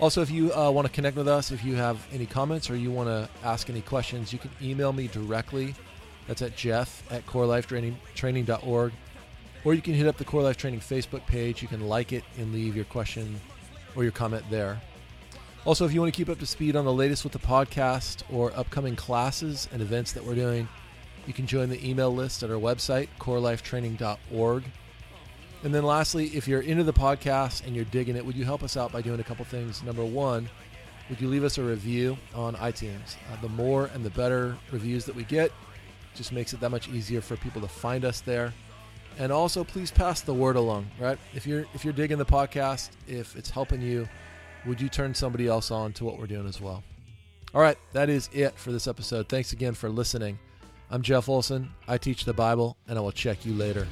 Also, 0.00 0.22
if 0.22 0.30
you 0.30 0.50
uh, 0.54 0.70
want 0.70 0.86
to 0.86 0.92
connect 0.92 1.14
with 1.14 1.28
us, 1.28 1.50
if 1.50 1.62
you 1.62 1.74
have 1.74 2.06
any 2.10 2.24
comments 2.24 2.70
or 2.70 2.76
you 2.76 2.90
want 2.90 3.10
to 3.10 3.28
ask 3.44 3.68
any 3.68 3.82
questions, 3.82 4.32
you 4.32 4.38
can 4.38 4.50
email 4.62 4.94
me 4.94 5.08
directly. 5.08 5.74
That's 6.26 6.40
at 6.40 6.56
jeff 6.56 7.02
at 7.12 7.26
corelifetraining.org. 7.26 8.92
Or 9.64 9.74
you 9.74 9.82
can 9.82 9.94
hit 9.94 10.06
up 10.06 10.16
the 10.16 10.24
Core 10.24 10.42
Life 10.42 10.56
Training 10.56 10.80
Facebook 10.80 11.26
page. 11.26 11.60
You 11.60 11.68
can 11.68 11.86
like 11.86 12.12
it 12.12 12.24
and 12.38 12.52
leave 12.52 12.74
your 12.74 12.86
question 12.86 13.40
or 13.94 14.02
your 14.02 14.12
comment 14.12 14.44
there. 14.50 14.80
Also, 15.66 15.84
if 15.84 15.92
you 15.92 16.00
want 16.00 16.12
to 16.12 16.16
keep 16.16 16.30
up 16.30 16.38
to 16.38 16.46
speed 16.46 16.74
on 16.74 16.86
the 16.86 16.92
latest 16.92 17.22
with 17.22 17.34
the 17.34 17.38
podcast 17.38 18.22
or 18.32 18.50
upcoming 18.56 18.96
classes 18.96 19.68
and 19.72 19.82
events 19.82 20.12
that 20.12 20.24
we're 20.24 20.34
doing, 20.34 20.66
you 21.26 21.34
can 21.34 21.46
join 21.46 21.68
the 21.68 21.88
email 21.88 22.14
list 22.14 22.42
at 22.42 22.50
our 22.50 22.56
website, 22.56 23.08
corelifetraining.org. 23.18 24.64
And 25.62 25.74
then 25.74 25.84
lastly, 25.84 26.28
if 26.28 26.48
you're 26.48 26.62
into 26.62 26.84
the 26.84 26.94
podcast 26.94 27.66
and 27.66 27.76
you're 27.76 27.84
digging 27.84 28.16
it, 28.16 28.24
would 28.24 28.36
you 28.36 28.46
help 28.46 28.62
us 28.62 28.78
out 28.78 28.90
by 28.90 29.02
doing 29.02 29.20
a 29.20 29.24
couple 29.24 29.44
things? 29.44 29.82
Number 29.82 30.04
one, 30.04 30.48
would 31.10 31.20
you 31.20 31.28
leave 31.28 31.44
us 31.44 31.58
a 31.58 31.62
review 31.62 32.16
on 32.34 32.54
iTunes? 32.56 33.16
Uh, 33.30 33.40
the 33.42 33.48
more 33.50 33.90
and 33.92 34.02
the 34.02 34.10
better 34.10 34.56
reviews 34.70 35.04
that 35.04 35.14
we 35.14 35.24
get, 35.24 35.52
just 36.14 36.32
makes 36.32 36.54
it 36.54 36.60
that 36.60 36.70
much 36.70 36.88
easier 36.88 37.20
for 37.20 37.36
people 37.36 37.60
to 37.60 37.68
find 37.68 38.06
us 38.06 38.22
there. 38.22 38.54
And 39.18 39.30
also, 39.30 39.64
please 39.64 39.90
pass 39.90 40.20
the 40.20 40.34
word 40.34 40.56
along. 40.56 40.90
Right? 40.98 41.18
If 41.34 41.46
you're 41.46 41.66
if 41.74 41.84
you're 41.84 41.92
digging 41.92 42.18
the 42.18 42.24
podcast, 42.24 42.90
if 43.06 43.36
it's 43.36 43.50
helping 43.50 43.82
you, 43.82 44.08
would 44.66 44.80
you 44.80 44.88
turn 44.88 45.14
somebody 45.14 45.46
else 45.46 45.70
on 45.70 45.92
to 45.94 46.04
what 46.04 46.18
we're 46.18 46.26
doing 46.26 46.46
as 46.46 46.60
well? 46.60 46.82
All 47.52 47.60
right, 47.60 47.76
that 47.92 48.08
is 48.08 48.30
it 48.32 48.56
for 48.56 48.70
this 48.70 48.86
episode. 48.86 49.28
Thanks 49.28 49.52
again 49.52 49.74
for 49.74 49.88
listening. 49.88 50.38
I'm 50.88 51.02
Jeff 51.02 51.28
Olson. 51.28 51.70
I 51.88 51.98
teach 51.98 52.24
the 52.24 52.32
Bible, 52.32 52.76
and 52.86 52.96
I 52.96 53.00
will 53.00 53.12
check 53.12 53.44
you 53.44 53.54
later. 53.54 53.88